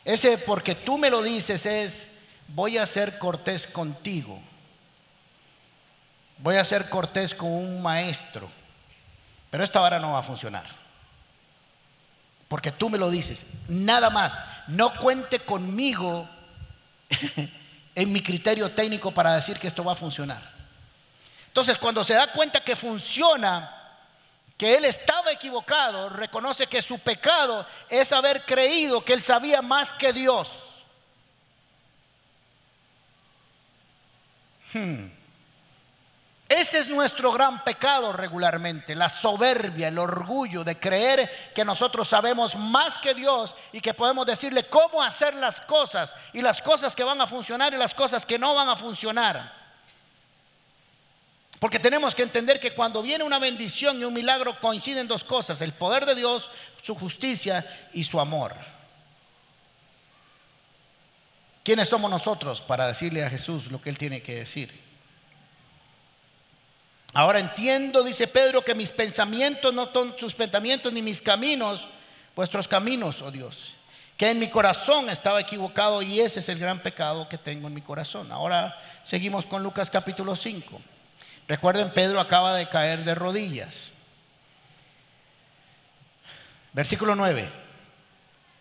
Ese 0.06 0.38
porque 0.38 0.76
tú 0.76 0.98
me 0.98 1.10
lo 1.10 1.20
dices 1.20 1.66
es, 1.66 2.06
voy 2.46 2.78
a 2.78 2.86
ser 2.86 3.18
cortés 3.18 3.66
contigo. 3.66 4.40
Voy 6.38 6.54
a 6.54 6.64
ser 6.64 6.88
cortés 6.88 7.34
con 7.34 7.50
un 7.50 7.82
maestro. 7.82 8.48
Pero 9.50 9.64
esta 9.64 9.80
vara 9.80 9.98
no 9.98 10.12
va 10.12 10.20
a 10.20 10.22
funcionar. 10.22 10.64
Porque 12.46 12.70
tú 12.70 12.88
me 12.88 12.98
lo 12.98 13.10
dices. 13.10 13.44
Nada 13.66 14.08
más. 14.08 14.38
No 14.68 14.94
cuente 14.96 15.40
conmigo 15.40 16.28
en 17.96 18.12
mi 18.12 18.22
criterio 18.22 18.70
técnico 18.70 19.10
para 19.10 19.34
decir 19.34 19.58
que 19.58 19.66
esto 19.66 19.82
va 19.82 19.94
a 19.94 19.96
funcionar. 19.96 20.52
Entonces, 21.48 21.76
cuando 21.78 22.04
se 22.04 22.14
da 22.14 22.28
cuenta 22.28 22.60
que 22.60 22.76
funciona, 22.76 23.75
que 24.56 24.76
él 24.76 24.84
estaba 24.84 25.32
equivocado, 25.32 26.08
reconoce 26.08 26.66
que 26.66 26.80
su 26.80 26.98
pecado 26.98 27.66
es 27.90 28.10
haber 28.12 28.44
creído 28.44 29.04
que 29.04 29.12
él 29.12 29.22
sabía 29.22 29.60
más 29.60 29.92
que 29.92 30.12
Dios. 30.12 30.50
Hmm. 34.72 35.16
Ese 36.48 36.78
es 36.78 36.88
nuestro 36.88 37.32
gran 37.32 37.64
pecado 37.64 38.12
regularmente, 38.12 38.94
la 38.94 39.08
soberbia, 39.08 39.88
el 39.88 39.98
orgullo 39.98 40.62
de 40.62 40.78
creer 40.78 41.52
que 41.52 41.64
nosotros 41.64 42.06
sabemos 42.06 42.54
más 42.54 42.98
que 42.98 43.14
Dios 43.14 43.54
y 43.72 43.80
que 43.80 43.94
podemos 43.94 44.24
decirle 44.24 44.68
cómo 44.68 45.02
hacer 45.02 45.34
las 45.34 45.60
cosas 45.62 46.14
y 46.32 46.40
las 46.40 46.62
cosas 46.62 46.94
que 46.94 47.02
van 47.02 47.20
a 47.20 47.26
funcionar 47.26 47.74
y 47.74 47.76
las 47.76 47.94
cosas 47.94 48.24
que 48.24 48.38
no 48.38 48.54
van 48.54 48.68
a 48.68 48.76
funcionar. 48.76 49.65
Porque 51.58 51.78
tenemos 51.78 52.14
que 52.14 52.22
entender 52.22 52.60
que 52.60 52.74
cuando 52.74 53.02
viene 53.02 53.24
una 53.24 53.38
bendición 53.38 53.98
y 54.00 54.04
un 54.04 54.12
milagro 54.12 54.60
coinciden 54.60 55.08
dos 55.08 55.24
cosas, 55.24 55.60
el 55.60 55.72
poder 55.72 56.04
de 56.04 56.14
Dios, 56.14 56.50
su 56.82 56.94
justicia 56.94 57.66
y 57.92 58.04
su 58.04 58.20
amor. 58.20 58.54
¿Quiénes 61.64 61.88
somos 61.88 62.10
nosotros 62.10 62.60
para 62.60 62.86
decirle 62.86 63.24
a 63.24 63.30
Jesús 63.30 63.70
lo 63.72 63.80
que 63.80 63.90
Él 63.90 63.98
tiene 63.98 64.22
que 64.22 64.36
decir? 64.36 64.86
Ahora 67.14 67.40
entiendo, 67.40 68.04
dice 68.04 68.28
Pedro, 68.28 68.62
que 68.62 68.74
mis 68.74 68.90
pensamientos 68.90 69.72
no 69.72 69.90
son 69.92 70.14
sus 70.18 70.34
pensamientos 70.34 70.92
ni 70.92 71.00
mis 71.00 71.20
caminos, 71.20 71.88
vuestros 72.36 72.68
caminos, 72.68 73.22
oh 73.22 73.30
Dios. 73.30 73.72
Que 74.18 74.30
en 74.30 74.38
mi 74.38 74.48
corazón 74.48 75.08
estaba 75.08 75.40
equivocado 75.40 76.02
y 76.02 76.20
ese 76.20 76.40
es 76.40 76.48
el 76.50 76.58
gran 76.58 76.82
pecado 76.82 77.28
que 77.28 77.38
tengo 77.38 77.68
en 77.68 77.74
mi 77.74 77.80
corazón. 77.80 78.30
Ahora 78.30 78.78
seguimos 79.02 79.46
con 79.46 79.62
Lucas 79.62 79.88
capítulo 79.88 80.36
5. 80.36 80.80
Recuerden, 81.48 81.92
Pedro 81.92 82.20
acaba 82.20 82.54
de 82.54 82.68
caer 82.68 83.04
de 83.04 83.14
rodillas. 83.14 83.74
Versículo 86.72 87.14
9. 87.14 87.48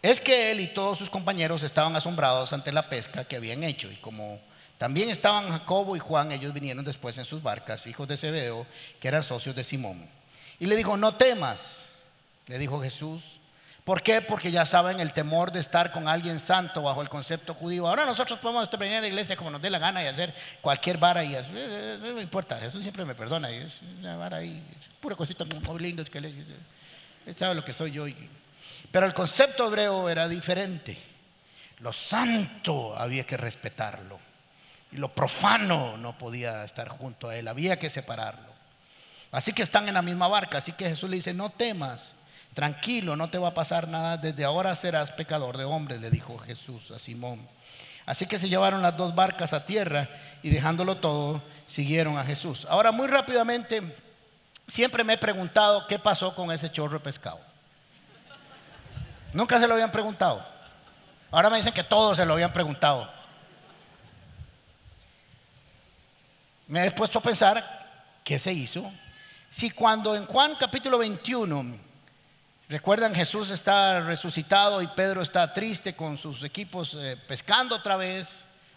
Es 0.02 0.20
que 0.20 0.52
él 0.52 0.60
y 0.60 0.68
todos 0.68 1.00
sus 1.00 1.10
compañeros 1.10 1.64
estaban 1.64 1.96
asombrados 1.96 2.54
ante 2.54 2.72
la 2.72 2.88
pesca 2.90 3.24
que 3.24 3.36
habían 3.36 3.64
hecho. 3.64 3.92
Y 3.92 3.96
como 3.96 4.40
también 4.78 5.10
estaban 5.10 5.50
Jacobo 5.50 5.96
y 5.96 6.00
Juan, 6.00 6.32
ellos 6.32 6.54
vinieron 6.54 6.86
después 6.86 7.18
en 7.18 7.26
sus 7.26 7.42
barcas, 7.42 7.88
hijos 7.88 8.08
de 8.08 8.18
Zebedeo, 8.18 8.68
que 9.00 9.08
eran 9.08 9.24
socios 9.24 9.56
de 9.56 9.64
Simón. 9.64 10.08
Y 10.60 10.68
le 10.68 10.76
dijo, 10.76 10.96
no 10.96 11.16
temas, 11.16 11.60
le 12.46 12.60
dijo 12.60 12.82
Jesús, 12.82 13.35
¿Por 13.86 14.02
qué? 14.02 14.20
Porque 14.20 14.52
ya 14.52 14.66
saben 14.66 15.00
el 15.00 15.14
temor 15.14 15.52
de 15.52 15.60
estar 15.60 15.92
con 15.92 16.08
alguien 16.08 16.40
santo 16.40 16.82
bajo 16.82 17.04
el 17.04 17.08
concepto 17.08 17.54
judío. 17.54 17.88
Ahora 17.88 18.04
nosotros 18.04 18.40
podemos 18.40 18.68
venir 18.80 18.98
a 18.98 19.02
la 19.02 19.08
iglesia 19.08 19.38
como 19.38 19.52
nos 19.52 19.62
dé 19.62 19.70
la 19.70 19.78
gana 19.78 20.04
y 20.04 20.08
hacer 20.08 20.34
cualquier 20.60 20.98
vara 20.98 21.24
y 21.24 21.36
hacer, 21.36 21.56
eh, 21.56 21.94
eh, 21.94 22.00
no 22.02 22.20
importa, 22.20 22.58
Jesús 22.58 22.82
siempre 22.82 23.06
me 23.06 23.14
perdona. 23.14 23.52
Es 23.52 23.76
una 24.00 24.18
vara 24.18 24.38
ahí, 24.38 24.64
es 24.80 24.88
pura 25.00 25.16
cosita 25.16 25.46
muy 25.46 25.80
linda, 25.80 26.04
que 26.04 26.18
él, 26.18 26.46
sabe 27.36 27.54
lo 27.54 27.64
que 27.64 27.74
soy 27.74 27.92
yo. 27.92 28.06
Pero 28.90 29.06
el 29.06 29.14
concepto 29.14 29.68
hebreo 29.68 30.10
era 30.10 30.28
diferente. 30.28 30.98
Lo 31.78 31.94
santo 31.94 32.98
había 32.98 33.24
que 33.24 33.38
respetarlo 33.38 34.20
y 34.92 34.98
lo 34.98 35.14
profano 35.14 35.96
no 35.98 36.18
podía 36.18 36.64
estar 36.64 36.88
junto 36.88 37.30
a 37.30 37.36
él, 37.36 37.48
había 37.48 37.78
que 37.78 37.92
separarlo. 37.92 38.56
Así 39.32 39.54
que 39.54 39.62
están 39.62 39.88
en 39.88 39.94
la 39.94 40.02
misma 40.02 40.28
barca, 40.28 40.58
así 40.58 40.72
que 40.72 40.90
Jesús 40.90 41.08
le 41.08 41.18
dice, 41.18 41.36
no 41.36 41.52
temas 41.52 42.16
Tranquilo, 42.56 43.18
no 43.18 43.30
te 43.30 43.38
va 43.38 43.50
a 43.50 43.54
pasar 43.54 43.90
nada, 43.90 44.16
desde 44.16 44.46
ahora 44.46 44.74
serás 44.78 45.12
pecador 45.12 45.58
de 45.58 45.66
hombres, 45.66 46.00
le 46.00 46.10
dijo 46.10 46.38
Jesús 46.38 46.90
a 46.92 47.00
Simón. 47.00 47.46
Así 48.06 48.28
que 48.28 48.40
se 48.40 48.48
llevaron 48.48 48.82
las 48.82 48.96
dos 48.96 49.14
barcas 49.14 49.52
a 49.52 49.66
tierra 49.66 50.08
y 50.42 50.50
dejándolo 50.52 50.96
todo, 50.96 51.44
siguieron 51.68 52.18
a 52.18 52.24
Jesús. 52.24 52.66
Ahora, 52.70 52.94
muy 52.94 53.08
rápidamente, 53.08 53.82
siempre 54.70 55.04
me 55.04 55.14
he 55.14 55.18
preguntado 55.18 55.86
qué 55.86 56.00
pasó 56.00 56.34
con 56.34 56.50
ese 56.50 56.72
chorro 56.72 56.94
de 56.94 57.04
pescado. 57.04 57.42
Nunca 59.34 59.60
se 59.60 59.68
lo 59.68 59.74
habían 59.74 59.92
preguntado. 59.92 60.42
Ahora 61.32 61.50
me 61.50 61.58
dicen 61.58 61.74
que 61.74 61.84
todos 61.84 62.16
se 62.16 62.26
lo 62.26 62.36
habían 62.36 62.54
preguntado. 62.54 63.12
Me 66.68 66.88
he 66.88 66.92
puesto 66.92 67.20
a 67.20 67.22
pensar 67.22 68.22
qué 68.24 68.40
se 68.40 68.54
hizo. 68.54 68.90
Si 69.50 69.72
cuando 69.72 70.16
en 70.16 70.26
Juan 70.26 70.56
capítulo 70.58 71.00
21 71.00 71.85
Recuerdan, 72.68 73.14
Jesús 73.14 73.52
está 73.52 74.00
resucitado 74.02 74.82
y 74.82 74.88
Pedro 74.88 75.22
está 75.22 75.54
triste 75.54 75.96
con 75.96 76.18
sus 76.18 76.44
equipos 76.44 76.96
eh, 76.96 77.16
pescando 77.28 77.76
otra 77.76 77.96
vez, 77.96 78.28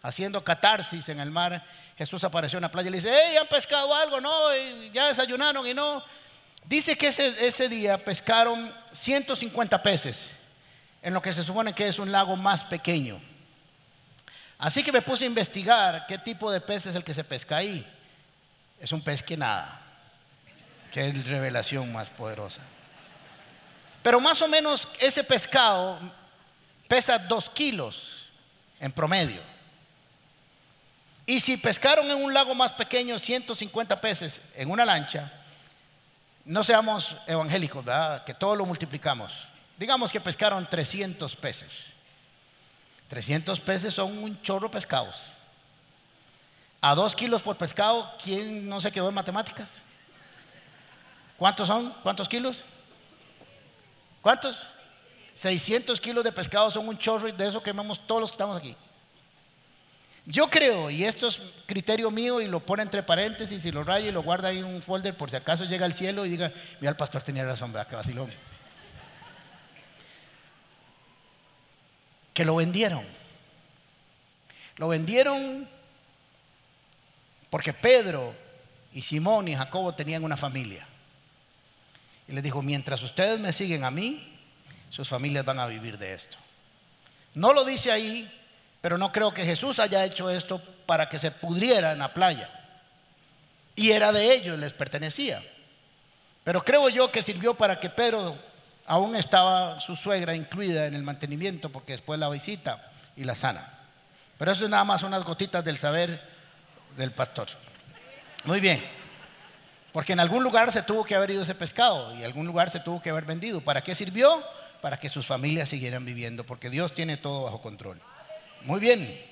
haciendo 0.03 0.45
catarsis 0.45 1.09
en 1.09 1.21
el 1.21 1.31
mar. 1.31 1.65
Jesús 1.97 2.23
apareció 2.23 2.59
en 2.59 2.63
la 2.63 2.71
playa 2.71 2.89
y 2.89 2.91
le 2.91 2.99
dice, 2.99 3.11
hey, 3.11 3.39
¿han 3.41 3.47
pescado 3.47 3.95
algo? 3.95 4.21
No, 4.21 4.31
ya 4.93 5.09
desayunaron 5.09 5.67
y 5.67 5.73
no. 5.73 6.05
Dice 6.67 6.99
que 6.99 7.09
ese, 7.09 7.47
ese 7.47 7.71
día 7.71 8.05
pescaron 8.05 8.75
150 8.93 9.83
peces 9.83 10.19
en 11.01 11.15
lo 11.15 11.23
que 11.23 11.33
se 11.33 11.43
supone 11.43 11.73
que 11.73 11.89
es 11.89 11.99
un 11.99 12.13
lago 12.13 12.37
más 12.37 12.65
pequeño. 12.65 13.19
Así 14.59 14.83
que 14.83 14.93
me 14.93 15.01
puse 15.01 15.25
a 15.25 15.29
investigar 15.29 16.05
qué 16.07 16.19
tipo 16.19 16.51
de 16.51 16.61
pez 16.61 16.85
es 16.85 16.95
el 16.95 17.05
que 17.05 17.15
se 17.15 17.25
pesca 17.25 17.57
ahí. 17.57 17.91
Es 18.79 18.93
un 18.93 19.03
pez 19.03 19.23
que 19.23 19.37
nada, 19.37 19.81
es 20.93 21.27
revelación 21.27 21.93
más 21.93 22.11
poderosa. 22.11 22.61
Pero 24.09 24.23
más 24.23 24.41
o 24.41 24.49
menos 24.49 24.89
ese 24.99 25.23
pescado 25.23 26.01
pesa 26.89 27.19
dos 27.19 27.51
kilos 27.51 28.11
en 28.81 28.91
promedio. 28.91 29.43
Y 31.27 31.41
si 31.41 31.59
pescaron 31.59 32.11
en 32.11 32.25
un 32.25 32.33
lago 32.33 32.55
más 32.55 32.73
pequeño 32.73 33.19
150 33.19 34.01
peces 34.01 34.41
en 34.55 34.71
una 34.71 34.87
lancha, 34.87 35.31
no 36.47 36.65
seamos 36.65 37.15
evangélicos, 37.27 37.85
¿verdad? 37.85 38.25
Que 38.25 38.33
todo 38.33 38.57
lo 38.57 38.65
multiplicamos. 38.65 39.31
Digamos 39.77 40.11
que 40.11 40.23
pescaron 40.23 40.67
300 40.67 41.37
peces. 41.37 41.71
300 43.09 43.61
peces 43.61 43.93
son 43.93 44.17
un 44.17 44.41
chorro 44.41 44.71
pescados. 44.71 45.21
A 46.81 46.95
dos 46.95 47.15
kilos 47.15 47.43
por 47.43 47.59
pescado, 47.59 48.11
¿quién 48.25 48.71
no 48.71 48.81
se 48.81 48.91
quedó 48.91 49.11
en 49.11 49.15
matemáticas? 49.15 49.69
¿Cuántos 51.37 51.69
son? 51.69 51.93
¿Cuántos 52.03 52.27
kilos? 52.27 52.65
¿Cuántos? 54.23 54.61
600 55.35 56.01
kilos 56.01 56.25
de 56.25 56.33
pescado 56.33 56.71
son 56.71 56.89
un 56.89 56.99
chorro 56.99 57.31
de 57.31 57.47
eso 57.47 57.63
quemamos 57.63 58.05
todos 58.07 58.21
los 58.21 58.31
que 58.31 58.35
estamos 58.35 58.57
aquí. 58.57 58.77
Yo 60.27 60.51
creo, 60.51 60.91
y 60.91 61.05
esto 61.05 61.29
es 61.29 61.41
criterio 61.65 62.11
mío 62.11 62.41
y 62.41 62.49
lo 62.49 62.61
pone 62.61 62.83
entre 62.83 63.03
paréntesis 63.03 63.65
y 63.65 63.73
lo 63.73 63.83
raya 63.83 64.09
y 64.09 64.13
lo 64.13 64.23
guarda 64.23 64.49
ahí 64.49 64.59
en 64.59 64.67
un 64.67 64.83
folder 64.83 65.17
por 65.17 65.31
si 65.31 65.37
acaso 65.37 65.65
llega 65.65 65.87
al 65.87 65.95
cielo 65.95 66.27
y 66.27 66.29
diga, 66.29 66.53
mira, 66.81 66.91
el 66.91 66.97
pastor 66.97 67.23
tenía 67.23 67.45
razón, 67.45 67.73
vea 67.73 67.87
que 67.87 67.97
vacilón. 67.97 68.31
Que 72.35 72.45
lo 72.45 72.57
vendieron. 72.57 73.07
Lo 74.77 74.89
vendieron 74.89 75.67
porque 77.49 77.73
Pedro 77.73 78.35
y 78.93 79.03
Simón 79.03 79.49
y 79.49 79.57
Jacobo 79.57 79.95
tenían 79.95 80.25
una 80.25 80.37
familia. 80.37 80.87
Y 82.29 82.33
les 82.33 82.43
dijo, 82.43 82.63
mientras 82.63 83.03
ustedes 83.03 83.41
me 83.41 83.53
siguen 83.53 83.85
a 83.85 83.91
mí, 83.91 84.39
sus 84.91 85.09
familias 85.09 85.45
van 85.45 85.59
a 85.59 85.67
vivir 85.67 85.97
de 85.97 86.13
esto. 86.13 86.37
No 87.35 87.53
lo 87.53 87.65
dice 87.65 87.91
ahí, 87.91 88.31
pero 88.81 88.99
no 88.99 89.11
creo 89.11 89.33
que 89.33 89.45
Jesús 89.45 89.79
haya 89.79 90.05
hecho 90.05 90.31
esto 90.31 90.63
para 90.87 91.09
que 91.09 91.19
se 91.19 91.31
pudriera 91.31 91.93
en 91.93 92.01
la 92.01 92.13
playa. 92.13 92.51
Y 93.75 93.91
era 93.91 94.13
de 94.13 94.35
ellos, 94.35 94.59
les 94.59 94.73
pertenecía. 94.73 95.43
Pero 96.45 96.65
creo 96.65 96.89
yo 96.89 97.11
que 97.11 97.23
sirvió 97.23 97.55
para 97.55 97.81
que 97.81 97.91
Pedro, 97.91 98.39
aún 98.87 99.17
estaba 99.17 99.81
su 99.81 99.97
suegra 99.97 100.35
incluida 100.35 100.87
en 100.87 100.95
el 100.95 101.03
mantenimiento, 101.03 101.71
porque 101.71 101.93
después 101.93 102.21
la 102.21 102.29
visita 102.29 102.91
y 103.17 103.25
la 103.25 103.37
sana. 103.37 103.79
Pero 104.37 104.53
eso 104.53 104.65
es 104.65 104.71
nada 104.71 104.85
más 104.85 105.03
unas 105.03 105.25
gotitas 105.25 105.65
del 105.65 105.79
saber 105.79 106.21
del 106.97 107.13
pastor. 107.13 107.49
Muy 108.45 108.61
bien. 108.61 108.98
Porque 109.93 110.13
en 110.13 110.21
algún 110.21 110.43
lugar 110.43 110.71
se 110.73 110.83
tuvo 110.83 111.05
que 111.05 111.15
haber 111.15 111.31
ido 111.31 111.43
ese 111.43 111.55
pescado 111.55 112.15
y 112.15 112.19
en 112.19 112.25
algún 112.25 112.47
lugar 112.47 112.71
se 112.71 112.81
tuvo 112.81 113.01
que 113.01 113.11
haber 113.11 113.25
vendido. 113.25 113.61
¿Para 113.61 113.83
qué 113.83 113.95
sirvió? 113.95 114.45
Para 114.83 114.99
que 114.99 115.09
sus 115.09 115.27
familias 115.27 115.71
siguieran 115.71 116.05
viviendo, 116.05 116.45
porque 116.45 116.71
Dios 116.71 116.93
tiene 116.93 117.17
todo 117.17 117.45
bajo 117.45 117.63
control. 117.63 118.01
Muy 118.63 118.81
bien. 118.81 119.25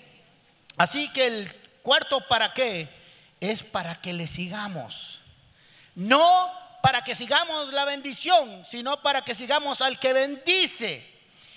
Así 0.77 1.09
que 1.13 1.27
el 1.27 1.55
cuarto 1.83 2.27
para 2.29 2.53
qué 2.53 2.89
es 3.41 3.63
para 3.63 4.01
que 4.01 4.13
le 4.13 4.27
sigamos. 4.27 5.21
No 5.95 6.51
para 6.83 7.03
que 7.03 7.15
sigamos 7.15 7.73
la 7.73 7.85
bendición, 7.85 8.65
sino 8.71 9.03
para 9.03 9.23
que 9.23 9.35
sigamos 9.35 9.81
al 9.81 9.99
que 9.99 10.13
bendice. 10.13 11.05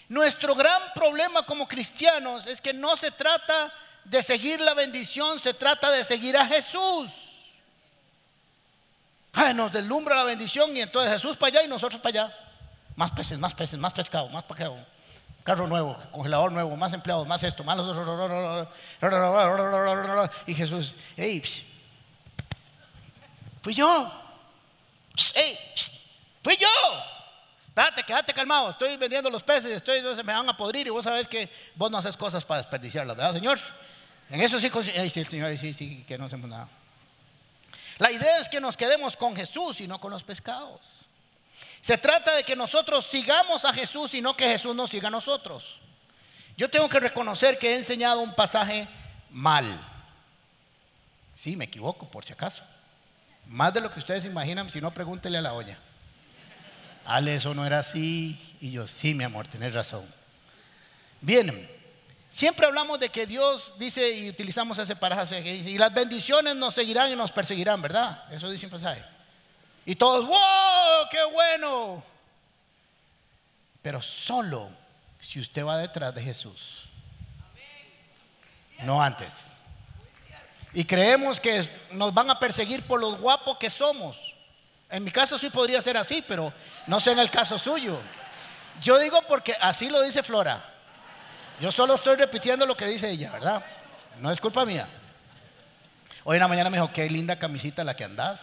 Nuestro 0.08 0.56
gran 0.56 0.82
problema 0.96 1.44
como 1.44 1.68
cristianos 1.68 2.48
es 2.48 2.60
que 2.60 2.74
no 2.74 2.96
se 2.96 3.12
trata 3.12 3.72
de 4.06 4.24
seguir 4.24 4.60
la 4.60 4.74
bendición, 4.74 5.40
se 5.40 5.54
trata 5.54 5.92
de 5.92 6.04
seguir 6.04 6.36
a 6.36 6.48
Jesús. 6.48 7.29
Nos 9.56 9.71
deslumbra 9.71 10.15
la 10.15 10.23
bendición 10.23 10.75
y 10.75 10.82
entonces 10.82 11.13
Jesús 11.13 11.38
para 11.38 11.60
allá 11.60 11.65
y 11.65 11.69
nosotros 11.69 11.99
para 12.02 12.23
allá. 12.23 12.38
Más 12.95 13.12
peces, 13.12 13.39
más 13.39 13.54
peces, 13.54 13.80
más 13.80 13.93
pescado, 13.93 14.30
más 14.30 14.43
pescado. 14.43 14.78
Carro 15.43 15.67
nuevo, 15.67 15.97
congelador 16.12 16.52
nuevo, 16.52 16.75
más 16.75 16.93
empleados, 16.93 17.25
más 17.25 17.41
esto, 17.43 17.63
más... 17.63 17.80
Y 20.45 20.54
Jesús, 20.54 20.95
hey, 21.15 21.41
fui 23.62 23.73
yo. 23.73 24.12
Hey, 25.34 25.58
fui 26.43 26.58
yo. 26.58 26.67
Date, 27.73 28.04
quédate 28.04 28.34
calmado, 28.34 28.71
estoy 28.71 28.97
vendiendo 28.97 29.30
los 29.30 29.41
peces, 29.41 29.71
estoy, 29.71 30.02
me 30.02 30.34
van 30.34 30.49
a 30.49 30.58
podrir 30.58 30.86
y 30.88 30.89
vos 30.89 31.06
sabés 31.06 31.28
que 31.28 31.49
vos 31.75 31.89
no 31.89 31.97
haces 31.97 32.17
cosas 32.17 32.43
para 32.43 32.62
desperdiciarlas, 32.62 33.15
¿verdad, 33.15 33.34
Señor? 33.34 33.60
En 34.30 34.41
eso 34.41 34.60
sí, 34.60 34.69
el 34.93 35.25
Señor, 35.25 35.58
sí, 35.58 35.73
sí, 35.73 36.04
que 36.06 36.17
no 36.17 36.25
hacemos 36.25 36.49
nada. 36.49 36.67
La 38.00 38.12
idea 38.12 38.40
es 38.40 38.48
que 38.48 38.60
nos 38.62 38.76
quedemos 38.76 39.16
con 39.16 39.36
Jesús 39.36 39.82
y 39.82 39.88
no 39.88 40.00
con 40.00 40.12
los 40.12 40.24
pescados. 40.24 40.80
Se 41.82 41.98
trata 41.98 42.36
de 42.36 42.44
que 42.44 42.56
nosotros 42.56 43.06
sigamos 43.06 43.66
a 43.66 43.74
Jesús 43.74 44.14
y 44.14 44.22
no 44.22 44.36
que 44.36 44.48
Jesús 44.48 44.76
nos 44.76 44.90
siga 44.90 45.10
a 45.10 45.12
nosotros. 45.12 45.76
Yo 46.58 46.70
tengo 46.70 46.90
que 46.90 47.00
reconocer 47.00 47.60
que 47.60 47.72
he 47.72 47.76
enseñado 47.76 48.22
un 48.22 48.34
pasaje 48.34 48.88
mal. 49.30 49.66
Sí, 51.36 51.56
me 51.56 51.66
equivoco, 51.66 52.10
por 52.10 52.26
si 52.26 52.34
acaso. 52.34 52.64
Más 53.46 53.74
de 53.74 53.82
lo 53.82 53.92
que 53.92 54.00
ustedes 54.00 54.26
imaginan, 54.26 54.70
si 54.70 54.80
no, 54.80 54.94
pregúntele 54.94 55.38
a 55.38 55.42
la 55.42 55.54
olla. 55.54 55.78
Ale, 57.06 57.36
eso 57.36 57.54
no 57.54 57.66
era 57.66 57.80
así. 57.80 58.40
Y 58.62 58.72
yo, 58.72 58.88
sí, 58.88 59.14
mi 59.14 59.24
amor, 59.26 59.48
tenés 59.48 59.74
razón. 59.74 60.06
Bien, 61.22 61.70
siempre 62.30 62.65
hablamos 62.65 63.00
de 63.00 63.10
que 63.10 63.26
Dios 63.26 63.74
dice 63.78 64.10
y 64.12 64.30
utilizamos 64.30 64.78
ese 64.78 64.96
pasaje 64.96 65.44
que 65.44 65.54
dice, 65.54 65.70
y 65.72 65.78
las 65.78 65.94
bendiciones 65.94 66.56
nos 66.56 66.74
seguirán 66.74 67.12
y 67.12 67.15
nos 67.15 67.32
perseguirán, 67.32 67.82
¿verdad? 67.82 68.32
Eso 68.32 68.50
dice 68.50 68.65
un 68.65 68.72
pasaje. 68.72 69.04
Y 69.86 69.96
todos, 69.96 70.28
¡wow! 70.28 71.10
¡Qué 71.10 71.24
bueno! 71.34 72.04
Pero 73.82 74.02
solo 74.02 74.70
si 75.20 75.39
usted 75.39 75.65
va 75.65 75.78
detrás 75.78 76.13
de 76.13 76.22
Jesús. 76.22 76.86
No 78.84 79.02
antes. 79.02 79.34
Y 80.74 80.86
creemos 80.86 81.39
que 81.39 81.68
nos 81.92 82.13
van 82.13 82.30
a 82.30 82.39
perseguir 82.39 82.84
por 82.84 83.00
los 83.00 83.20
guapos 83.20 83.58
que 83.58 83.70
somos. 83.70 84.18
En 84.89 85.04
mi 85.04 85.12
caso 85.12 85.38
sí 85.38 85.50
podría 85.50 85.82
ser 85.82 85.98
así, 85.98 86.24
pero 86.28 86.54
no 86.88 87.00
sé 87.00 87.12
en 87.12 87.20
el 87.20 87.32
caso 87.32 87.58
suyo. 87.58 88.00
Yo 88.82 88.98
digo 89.00 89.22
porque 89.28 89.56
así 89.60 89.89
lo 89.89 90.02
dice 90.02 90.24
Flora. 90.24 90.79
Yo 91.60 91.72
solo 91.72 91.95
estoy 91.95 92.15
repitiendo 92.15 92.65
lo 92.65 92.78
que 92.78 92.88
dice 92.88 93.10
ella, 93.10 93.32
¿verdad? 93.32 93.63
No 94.22 94.32
es 94.32 94.39
culpa 94.39 94.65
mía. 94.65 94.88
Hoy 96.24 96.38
en 96.38 96.41
la 96.41 96.48
mañana 96.48 96.69
me 96.69 96.78
dijo, 96.78 96.91
qué 96.93 97.10
linda 97.10 97.38
camisita 97.38 97.84
la 97.84 97.95
que 97.95 98.06
andás. 98.06 98.41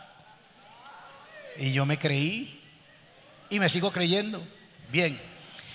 Y 1.56 1.72
yo 1.72 1.86
me 1.86 1.98
creí 1.98 2.62
y 3.48 3.58
me 3.58 3.68
sigo 3.68 3.90
creyendo. 3.90 4.42
Bien. 4.90 5.20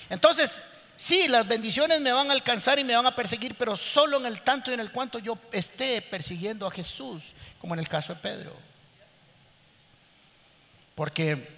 Entonces, 0.08 0.52
sí, 0.96 1.26
las 1.28 1.46
bendiciones 1.46 2.00
me 2.00 2.12
van 2.12 2.30
a 2.30 2.34
alcanzar 2.34 2.78
y 2.78 2.84
me 2.84 2.94
van 2.94 3.06
a 3.06 3.14
perseguir, 3.16 3.56
pero 3.56 3.76
solo 3.76 4.18
en 4.18 4.26
el 4.26 4.42
tanto 4.42 4.70
y 4.70 4.74
en 4.74 4.80
el 4.80 4.92
cuanto 4.92 5.18
yo 5.18 5.36
esté 5.50 6.00
persiguiendo 6.02 6.66
a 6.66 6.70
Jesús, 6.70 7.32
como 7.60 7.74
en 7.74 7.80
el 7.80 7.88
caso 7.88 8.14
de 8.14 8.20
Pedro. 8.20 8.56
Porque 10.94 11.48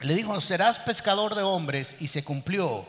le 0.00 0.14
dijo, 0.14 0.40
serás 0.40 0.78
pescador 0.78 1.34
de 1.34 1.42
hombres 1.42 1.96
y 1.98 2.06
se 2.06 2.22
cumplió. 2.22 2.86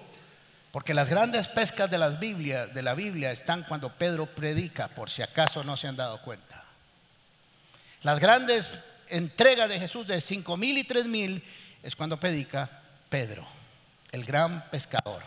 Porque 0.71 0.93
las 0.93 1.09
grandes 1.09 1.47
pescas 1.47 1.89
de, 1.89 1.97
las 1.97 2.19
de 2.19 2.81
la 2.83 2.93
Biblia 2.93 3.31
están 3.31 3.63
cuando 3.63 3.93
Pedro 3.93 4.27
predica, 4.27 4.87
por 4.89 5.09
si 5.09 5.21
acaso 5.21 5.63
no 5.63 5.75
se 5.75 5.87
han 5.87 5.95
dado 5.95 6.21
cuenta. 6.21 6.63
Las 8.03 8.19
grandes 8.19 8.69
entregas 9.07 9.67
de 9.67 9.79
Jesús 9.79 10.05
de 10.05 10.21
cinco 10.21 10.57
mil 10.57 10.77
y 10.77 10.83
tres 10.83 11.05
mil 11.05 11.43
es 11.81 11.95
cuando 11.95 12.19
predica 12.19 12.69
Pedro, 13.09 13.47
el 14.11 14.23
gran 14.23 14.69
pescador. 14.69 15.23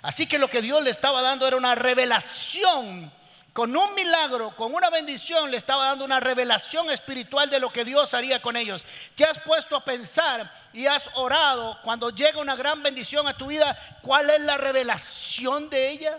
Así 0.00 0.26
que 0.26 0.38
lo 0.38 0.48
que 0.48 0.62
Dios 0.62 0.82
le 0.82 0.90
estaba 0.90 1.20
dando 1.20 1.46
era 1.46 1.56
una 1.56 1.74
revelación 1.74 3.12
con 3.58 3.76
un 3.76 3.92
milagro, 3.96 4.54
con 4.54 4.72
una 4.72 4.88
bendición, 4.88 5.50
le 5.50 5.56
estaba 5.56 5.86
dando 5.86 6.04
una 6.04 6.20
revelación 6.20 6.88
espiritual 6.90 7.50
de 7.50 7.58
lo 7.58 7.72
que 7.72 7.84
Dios 7.84 8.14
haría 8.14 8.40
con 8.40 8.56
ellos. 8.56 8.84
¿Te 9.16 9.24
has 9.24 9.36
puesto 9.40 9.74
a 9.74 9.84
pensar 9.84 10.48
y 10.72 10.86
has 10.86 11.10
orado 11.14 11.76
cuando 11.82 12.10
llega 12.10 12.40
una 12.40 12.54
gran 12.54 12.84
bendición 12.84 13.26
a 13.26 13.36
tu 13.36 13.48
vida? 13.48 13.76
¿Cuál 14.00 14.30
es 14.30 14.42
la 14.42 14.58
revelación 14.58 15.68
de 15.70 15.90
ella? 15.90 16.18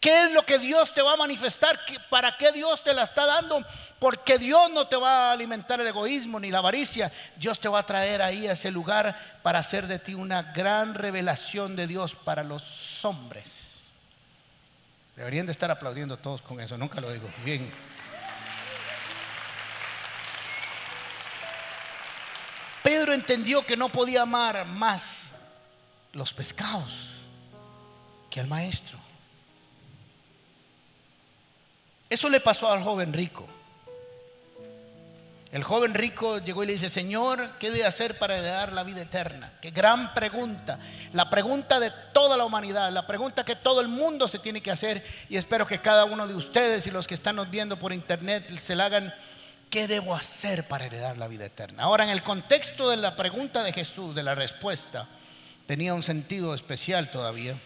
¿Qué 0.00 0.24
es 0.24 0.32
lo 0.32 0.42
que 0.42 0.58
Dios 0.58 0.92
te 0.92 1.00
va 1.00 1.12
a 1.12 1.16
manifestar? 1.16 1.78
¿Para 2.10 2.36
qué 2.36 2.50
Dios 2.50 2.82
te 2.82 2.92
la 2.92 3.04
está 3.04 3.24
dando? 3.24 3.64
Porque 4.00 4.36
Dios 4.36 4.68
no 4.70 4.88
te 4.88 4.96
va 4.96 5.28
a 5.28 5.32
alimentar 5.32 5.80
el 5.80 5.86
egoísmo 5.86 6.40
ni 6.40 6.50
la 6.50 6.58
avaricia. 6.58 7.12
Dios 7.36 7.60
te 7.60 7.68
va 7.68 7.78
a 7.78 7.86
traer 7.86 8.20
ahí 8.20 8.48
a 8.48 8.54
ese 8.54 8.72
lugar 8.72 9.38
para 9.44 9.60
hacer 9.60 9.86
de 9.86 10.00
ti 10.00 10.14
una 10.14 10.42
gran 10.42 10.94
revelación 10.94 11.76
de 11.76 11.86
Dios 11.86 12.16
para 12.16 12.42
los 12.42 13.04
hombres. 13.04 13.55
Deberían 15.16 15.46
de 15.46 15.52
estar 15.52 15.70
aplaudiendo 15.70 16.18
todos 16.18 16.42
con 16.42 16.60
eso, 16.60 16.76
nunca 16.76 17.00
lo 17.00 17.10
digo. 17.10 17.28
Bien. 17.44 17.68
Pedro 22.82 23.14
entendió 23.14 23.64
que 23.66 23.76
no 23.76 23.88
podía 23.88 24.22
amar 24.22 24.66
más 24.66 25.02
los 26.12 26.32
pescados 26.32 27.10
que 28.30 28.40
al 28.40 28.46
maestro. 28.46 28.98
Eso 32.08 32.28
le 32.28 32.38
pasó 32.38 32.70
al 32.70 32.84
joven 32.84 33.12
rico. 33.12 33.46
El 35.52 35.62
joven 35.62 35.94
rico 35.94 36.38
llegó 36.38 36.64
y 36.64 36.66
le 36.66 36.72
dice, 36.72 36.88
Señor, 36.88 37.50
¿qué 37.60 37.70
de 37.70 37.84
hacer 37.84 38.18
para 38.18 38.36
heredar 38.36 38.72
la 38.72 38.82
vida 38.82 39.02
eterna? 39.02 39.52
Qué 39.60 39.70
gran 39.70 40.12
pregunta. 40.12 40.80
La 41.12 41.30
pregunta 41.30 41.78
de 41.78 41.92
toda 42.12 42.36
la 42.36 42.44
humanidad, 42.44 42.90
la 42.92 43.06
pregunta 43.06 43.44
que 43.44 43.54
todo 43.54 43.80
el 43.80 43.86
mundo 43.86 44.26
se 44.26 44.40
tiene 44.40 44.60
que 44.60 44.72
hacer 44.72 45.04
y 45.28 45.36
espero 45.36 45.66
que 45.66 45.80
cada 45.80 46.04
uno 46.04 46.26
de 46.26 46.34
ustedes 46.34 46.86
y 46.86 46.90
los 46.90 47.06
que 47.06 47.14
están 47.14 47.36
nos 47.36 47.48
viendo 47.48 47.78
por 47.78 47.92
internet 47.92 48.52
se 48.58 48.74
la 48.74 48.86
hagan, 48.86 49.14
¿qué 49.70 49.86
debo 49.86 50.16
hacer 50.16 50.66
para 50.66 50.86
heredar 50.86 51.16
la 51.16 51.28
vida 51.28 51.44
eterna? 51.44 51.84
Ahora, 51.84 52.02
en 52.02 52.10
el 52.10 52.24
contexto 52.24 52.90
de 52.90 52.96
la 52.96 53.14
pregunta 53.14 53.62
de 53.62 53.72
Jesús, 53.72 54.16
de 54.16 54.24
la 54.24 54.34
respuesta, 54.34 55.08
tenía 55.66 55.94
un 55.94 56.02
sentido 56.02 56.54
especial 56.54 57.08
todavía. 57.08 57.56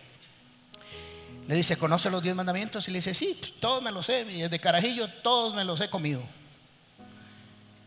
Le 1.48 1.54
dice, 1.54 1.78
¿conoce 1.78 2.10
los 2.10 2.22
diez 2.22 2.34
mandamientos? 2.34 2.86
Y 2.88 2.90
le 2.90 2.98
dice, 2.98 3.14
sí, 3.14 3.38
pues, 3.40 3.58
todos 3.58 3.82
me 3.82 3.90
los 3.90 4.04
sé, 4.04 4.20
y 4.28 4.42
desde 4.42 4.60
carajillo 4.60 5.08
todos 5.22 5.54
me 5.54 5.64
los 5.64 5.80
he 5.80 5.88
comido 5.88 6.22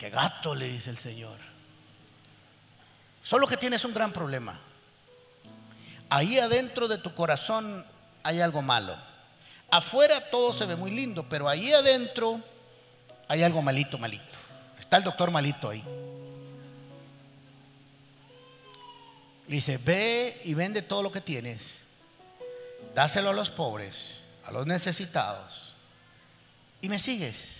gato, 0.09 0.55
le 0.55 0.67
dice 0.67 0.89
el 0.89 0.97
Señor. 0.97 1.37
Solo 3.23 3.47
que 3.47 3.57
tienes 3.57 3.85
un 3.85 3.93
gran 3.93 4.11
problema. 4.11 4.59
Ahí 6.09 6.37
adentro 6.37 6.87
de 6.87 6.97
tu 6.97 7.13
corazón 7.15 7.85
hay 8.21 8.41
algo 8.41 8.61
malo. 8.61 8.95
Afuera 9.71 10.29
todo 10.29 10.53
se 10.53 10.65
ve 10.65 10.75
muy 10.75 10.91
lindo, 10.91 11.27
pero 11.27 11.49
ahí 11.49 11.73
adentro 11.73 12.39
hay 13.27 13.41
algo 13.43 13.61
malito, 13.61 13.97
malito. 13.97 14.37
Está 14.79 14.97
el 14.97 15.03
doctor 15.03 15.31
malito 15.31 15.69
ahí. 15.69 15.83
Le 19.47 19.55
dice, 19.55 19.77
ve 19.77 20.39
y 20.43 20.53
vende 20.53 20.81
todo 20.81 21.01
lo 21.01 21.11
que 21.11 21.21
tienes. 21.21 21.61
Dáselo 22.93 23.31
a 23.31 23.33
los 23.33 23.49
pobres, 23.49 23.97
a 24.45 24.51
los 24.51 24.67
necesitados. 24.67 25.73
y 26.81 26.89
me 26.89 26.99
sigues. 26.99 27.52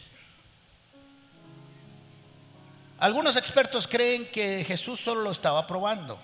Algunos 3.03 3.35
expertos 3.35 3.85
creen 3.85 4.25
que 4.31 4.63
Jesús 4.63 4.97
solo 4.97 5.23
lo 5.23 5.31
estaba 5.31 5.67
probando 5.67 6.17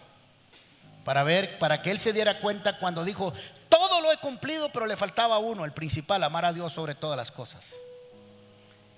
para 1.03 1.23
ver, 1.23 1.59
para 1.59 1.81
que 1.81 1.91
él 1.91 1.97
se 1.97 2.13
diera 2.13 2.39
cuenta 2.39 2.79
cuando 2.79 3.03
dijo, 3.03 3.33
todo 3.67 3.99
lo 3.99 4.09
he 4.13 4.17
cumplido, 4.17 4.71
pero 4.71 4.85
le 4.85 4.95
faltaba 4.95 5.39
uno, 5.39 5.65
el 5.65 5.73
principal, 5.73 6.23
amar 6.23 6.45
a 6.45 6.53
Dios 6.53 6.71
sobre 6.71 6.95
todas 6.95 7.17
las 7.17 7.31
cosas. 7.31 7.65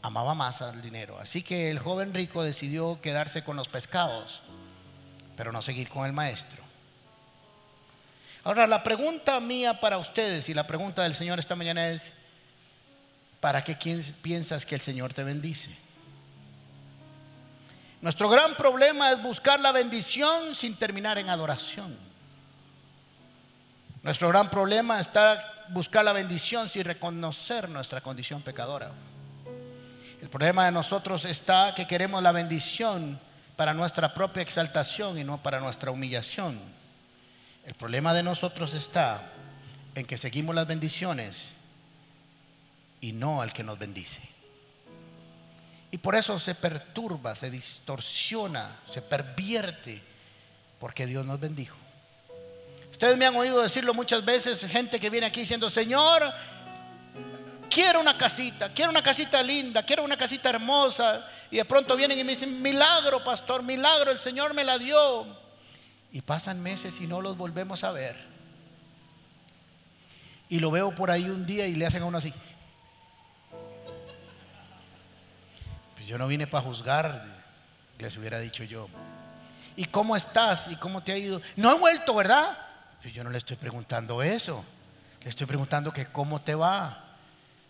Amaba 0.03 0.35
más 0.35 0.61
al 0.61 0.79
dinero. 0.83 1.17
Así 1.17 1.41
que 1.41 1.71
el 1.71 1.79
joven 1.79 2.13
rico 2.13 2.43
decidió 2.43 3.01
quedarse 3.01 3.43
con 3.43 3.57
los 3.57 3.67
pescados, 3.67 4.43
pero 5.35 5.51
no 5.51 5.63
seguir 5.63 5.89
con 5.89 6.05
el 6.05 6.13
maestro. 6.13 6.61
Ahora, 8.43 8.67
la 8.67 8.83
pregunta 8.83 9.39
mía 9.39 9.79
para 9.79 9.97
ustedes 9.97 10.49
y 10.49 10.53
la 10.53 10.67
pregunta 10.67 11.01
del 11.01 11.15
Señor 11.15 11.39
esta 11.39 11.55
mañana 11.55 11.89
es, 11.89 12.13
¿para 13.39 13.63
qué 13.63 13.75
piensas 14.21 14.67
que 14.67 14.75
el 14.75 14.81
Señor 14.81 15.15
te 15.15 15.23
bendice? 15.23 15.80
Nuestro 18.01 18.29
gran 18.29 18.55
problema 18.55 19.11
es 19.11 19.21
buscar 19.21 19.59
la 19.59 19.71
bendición 19.71 20.55
sin 20.55 20.75
terminar 20.75 21.19
en 21.19 21.29
adoración. 21.29 21.97
Nuestro 24.01 24.29
gran 24.29 24.49
problema 24.49 24.99
está 24.99 25.65
buscar 25.69 26.03
la 26.03 26.11
bendición 26.11 26.67
sin 26.67 26.83
reconocer 26.83 27.69
nuestra 27.69 28.01
condición 28.01 28.41
pecadora. 28.41 28.91
El 30.19 30.29
problema 30.29 30.65
de 30.65 30.71
nosotros 30.71 31.25
está 31.25 31.75
que 31.75 31.85
queremos 31.85 32.23
la 32.23 32.31
bendición 32.31 33.19
para 33.55 33.73
nuestra 33.75 34.13
propia 34.13 34.41
exaltación 34.41 35.19
y 35.19 35.23
no 35.23 35.41
para 35.43 35.59
nuestra 35.59 35.91
humillación. 35.91 36.59
El 37.65 37.75
problema 37.75 38.13
de 38.13 38.23
nosotros 38.23 38.73
está 38.73 39.21
en 39.93 40.05
que 40.05 40.17
seguimos 40.17 40.55
las 40.55 40.65
bendiciones 40.65 41.37
y 42.99 43.13
no 43.13 43.41
al 43.41 43.53
que 43.53 43.63
nos 43.63 43.77
bendice. 43.77 44.30
Y 45.91 45.97
por 45.97 46.15
eso 46.15 46.39
se 46.39 46.55
perturba, 46.55 47.35
se 47.35 47.51
distorsiona, 47.51 48.79
se 48.89 49.01
pervierte, 49.01 50.01
porque 50.79 51.05
Dios 51.05 51.25
nos 51.25 51.39
bendijo. 51.39 51.75
Ustedes 52.89 53.17
me 53.17 53.25
han 53.25 53.35
oído 53.35 53.61
decirlo 53.61 53.93
muchas 53.93 54.23
veces, 54.23 54.59
gente 54.59 54.99
que 54.99 55.09
viene 55.09 55.27
aquí 55.27 55.41
diciendo, 55.41 55.69
Señor, 55.69 56.33
quiero 57.69 57.99
una 57.99 58.17
casita, 58.17 58.71
quiero 58.73 58.91
una 58.91 59.01
casita 59.01 59.43
linda, 59.43 59.83
quiero 59.83 60.03
una 60.03 60.17
casita 60.17 60.49
hermosa. 60.49 61.27
Y 61.49 61.57
de 61.57 61.65
pronto 61.65 61.95
vienen 61.95 62.19
y 62.19 62.23
me 62.23 62.33
dicen, 62.33 62.61
milagro, 62.61 63.23
pastor, 63.23 63.63
milagro, 63.63 64.11
el 64.11 64.19
Señor 64.19 64.53
me 64.53 64.63
la 64.63 64.77
dio. 64.77 65.25
Y 66.11 66.21
pasan 66.21 66.61
meses 66.61 66.95
y 67.01 67.07
no 67.07 67.21
los 67.21 67.35
volvemos 67.35 67.83
a 67.83 67.91
ver. 67.91 68.15
Y 70.47 70.59
lo 70.59 70.69
veo 70.69 70.93
por 70.93 71.11
ahí 71.11 71.29
un 71.29 71.45
día 71.45 71.65
y 71.67 71.75
le 71.75 71.85
hacen 71.85 72.03
a 72.03 72.05
uno 72.05 72.17
así. 72.17 72.33
Yo 76.11 76.17
no 76.17 76.27
vine 76.27 76.45
para 76.45 76.61
juzgar, 76.61 77.23
les 77.97 78.17
hubiera 78.17 78.37
dicho 78.37 78.65
yo. 78.65 78.89
¿Y 79.77 79.85
cómo 79.85 80.17
estás? 80.17 80.67
¿Y 80.67 80.75
cómo 80.75 81.01
te 81.01 81.13
ha 81.13 81.17
ido? 81.17 81.41
No 81.55 81.71
he 81.71 81.79
vuelto, 81.79 82.13
¿verdad? 82.13 82.57
Pues 83.01 83.13
yo 83.13 83.23
no 83.23 83.29
le 83.29 83.37
estoy 83.37 83.55
preguntando 83.55 84.21
eso. 84.21 84.65
Le 85.23 85.29
estoy 85.29 85.47
preguntando 85.47 85.93
que 85.93 86.07
cómo 86.07 86.41
te 86.41 86.53
va. 86.53 87.01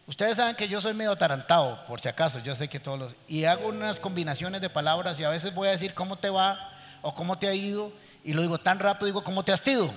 Ustedes 0.07 0.37
saben 0.37 0.55
que 0.55 0.67
yo 0.67 0.81
soy 0.81 0.95
medio 0.95 1.11
atarantado, 1.11 1.85
por 1.85 2.01
si 2.01 2.07
acaso, 2.07 2.39
yo 2.39 2.55
sé 2.55 2.67
que 2.67 2.79
todos 2.79 2.97
los... 2.97 3.15
Y 3.27 3.43
hago 3.43 3.67
unas 3.67 3.99
combinaciones 3.99 4.59
de 4.59 4.71
palabras 4.71 5.19
y 5.19 5.23
a 5.23 5.29
veces 5.29 5.53
voy 5.53 5.67
a 5.67 5.71
decir 5.73 5.93
cómo 5.93 6.15
te 6.15 6.31
va 6.31 6.71
o 7.03 7.13
cómo 7.13 7.37
te 7.37 7.47
ha 7.47 7.53
ido 7.53 7.93
y 8.23 8.33
lo 8.33 8.41
digo 8.41 8.57
tan 8.57 8.79
rápido, 8.79 9.05
digo 9.05 9.23
cómo 9.23 9.43
te 9.43 9.51
has 9.51 9.67
ido. 9.67 9.93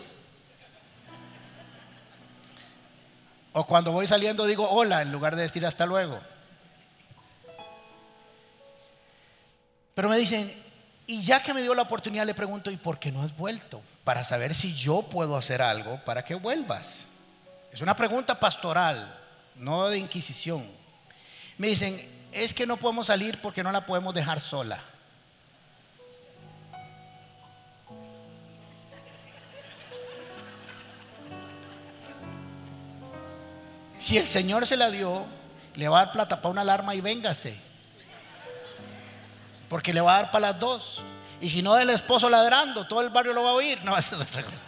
O 3.55 3.65
cuando 3.65 3.91
voy 3.91 4.07
saliendo 4.07 4.45
digo 4.45 4.69
hola 4.69 5.01
en 5.01 5.13
lugar 5.13 5.35
de 5.35 5.41
decir 5.41 5.65
hasta 5.65 5.87
luego. 5.87 6.21
Pero 9.95 10.09
me 10.09 10.17
dicen, 10.17 10.53
y 11.07 11.23
ya 11.23 11.43
que 11.43 11.55
me 11.55 11.63
dio 11.63 11.75
la 11.75 11.83
oportunidad, 11.83 12.27
le 12.27 12.35
pregunto, 12.35 12.71
¿y 12.71 12.77
por 12.77 12.99
qué 12.99 13.13
no 13.13 13.23
has 13.23 13.37
vuelto? 13.37 13.81
Para 14.03 14.25
saber 14.25 14.55
si 14.55 14.75
yo 14.75 15.03
puedo 15.03 15.37
hacer 15.37 15.63
algo 15.63 16.01
para 16.05 16.25
que 16.25 16.35
vuelvas. 16.35 16.89
Es 17.73 17.81
una 17.81 17.95
pregunta 17.95 18.39
pastoral, 18.39 19.17
no 19.55 19.89
de 19.89 19.99
inquisición. 19.99 20.69
Me 21.59 21.69
dicen, 21.69 22.09
es 22.33 22.53
que 22.53 22.67
no 22.67 22.77
podemos 22.77 23.07
salir 23.07 23.41
porque 23.41 23.63
no 23.63 23.71
la 23.71 23.87
podemos 23.87 24.13
dejar 24.13 24.41
sola. 24.41 24.83
Si 33.99 34.19
el 34.19 34.27
Señor 34.27 34.67
se 34.67 34.77
la 34.77 34.91
dio, 34.91 35.25
le 35.77 35.89
va 35.89 36.01
a 36.01 36.05
dar 36.07 36.13
plata 36.13 36.43
para 36.43 36.51
una 36.51 36.61
alarma 36.61 36.95
y 36.95 37.01
véngase 37.01 37.74
porque 39.75 39.93
le 39.93 40.01
va 40.01 40.13
a 40.13 40.23
dar 40.23 40.31
para 40.31 40.53
las 40.53 40.61
dos. 40.61 41.03
Y 41.41 41.51
si 41.51 41.61
no, 41.61 41.77
el 41.77 41.91
esposo 41.91 42.31
ladrando, 42.31 42.87
todo 42.87 43.01
el 43.01 43.11
barrio 43.11 43.33
lo 43.33 43.43
va 43.43 43.51
a 43.51 43.55
oír. 43.55 43.83
No, 43.83 43.97
eso 43.99 44.15
es 44.15 44.21
otra 44.21 44.45
cosa. 44.45 44.65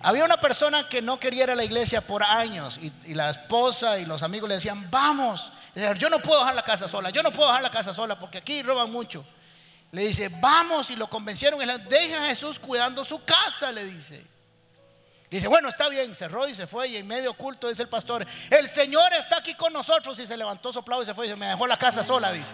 Había 0.00 0.24
una 0.24 0.36
persona 0.36 0.88
que 0.88 1.02
no 1.02 1.18
quería 1.18 1.42
ir 1.42 1.50
a 1.50 1.56
la 1.56 1.64
iglesia 1.64 2.00
por 2.00 2.22
años 2.22 2.78
y, 2.80 3.12
la 3.12 3.30
esposa 3.30 3.98
y 3.98 4.06
los 4.06 4.22
amigos 4.22 4.48
le 4.48 4.54
decían, 4.54 4.88
vamos. 4.88 5.50
Yo 5.98 6.08
no 6.08 6.20
puedo 6.20 6.38
dejar 6.38 6.54
la 6.54 6.62
casa 6.62 6.86
sola, 6.86 7.10
yo 7.10 7.24
no 7.24 7.32
puedo 7.32 7.48
dejar 7.48 7.62
la 7.64 7.72
casa 7.72 7.92
sola 7.92 8.16
porque 8.20 8.38
aquí 8.38 8.62
roban 8.62 8.88
mucho. 8.92 9.26
Le 9.90 10.02
dice, 10.02 10.28
vamos 10.28 10.90
y 10.90 10.94
lo 10.94 11.10
convencieron. 11.10 11.60
Y 11.60 11.66
le 11.66 11.78
deja 11.78 12.22
a 12.22 12.28
Jesús 12.28 12.60
cuidando 12.60 13.04
su 13.04 13.24
casa, 13.24 13.72
le 13.72 13.84
dice. 13.84 14.24
Dice, 15.34 15.48
bueno, 15.48 15.68
está 15.68 15.88
bien, 15.88 16.14
cerró 16.14 16.46
y 16.46 16.54
se 16.54 16.68
fue 16.68 16.86
y 16.86 16.96
en 16.96 17.08
medio 17.08 17.32
oculto 17.32 17.68
dice 17.68 17.82
el 17.82 17.88
pastor, 17.88 18.24
el 18.48 18.68
Señor 18.68 19.12
está 19.14 19.38
aquí 19.38 19.56
con 19.56 19.72
nosotros 19.72 20.16
y 20.20 20.28
se 20.28 20.36
levantó 20.36 20.72
soplado 20.72 21.02
y 21.02 21.06
se 21.06 21.12
fue 21.12 21.26
y 21.26 21.30
se 21.30 21.34
me 21.34 21.46
dejó 21.46 21.66
la 21.66 21.76
casa 21.76 22.04
sola, 22.04 22.30
dice. 22.30 22.52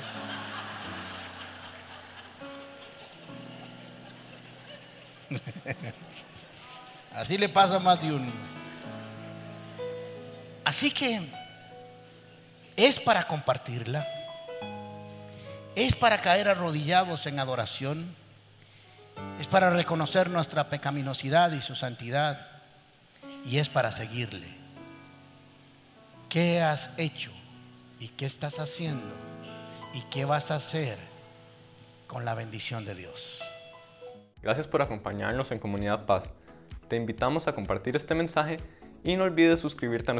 Así 7.12 7.36
le 7.36 7.50
pasa 7.50 7.76
a 7.76 7.80
más 7.80 8.00
de 8.00 8.14
uno. 8.14 8.32
Así 10.64 10.90
que 10.90 11.20
es 12.78 12.98
para 12.98 13.26
compartirla, 13.26 14.08
es 15.74 15.94
para 15.96 16.22
caer 16.22 16.48
arrodillados 16.48 17.26
en 17.26 17.40
adoración, 17.40 18.16
es 19.38 19.46
para 19.48 19.68
reconocer 19.68 20.30
nuestra 20.30 20.70
pecaminosidad 20.70 21.52
y 21.52 21.60
su 21.60 21.74
santidad 21.74 22.59
y 23.44 23.58
es 23.58 23.68
para 23.68 23.92
seguirle. 23.92 24.48
¿Qué 26.28 26.60
has 26.60 26.90
hecho 26.96 27.32
y 27.98 28.08
qué 28.08 28.26
estás 28.26 28.58
haciendo 28.58 29.14
y 29.94 30.02
qué 30.10 30.24
vas 30.24 30.50
a 30.50 30.56
hacer 30.56 30.98
con 32.06 32.24
la 32.24 32.34
bendición 32.34 32.84
de 32.84 32.94
Dios? 32.94 33.38
Gracias 34.42 34.66
por 34.66 34.82
acompañarnos 34.82 35.50
en 35.52 35.58
Comunidad 35.58 36.06
Paz. 36.06 36.30
Te 36.88 36.96
invitamos 36.96 37.46
a 37.46 37.54
compartir 37.54 37.96
este 37.96 38.14
mensaje 38.14 38.58
y 39.04 39.16
no 39.16 39.24
olvides 39.24 39.60
suscribirte 39.60 40.10
a 40.10 40.14
nuestro 40.14 40.18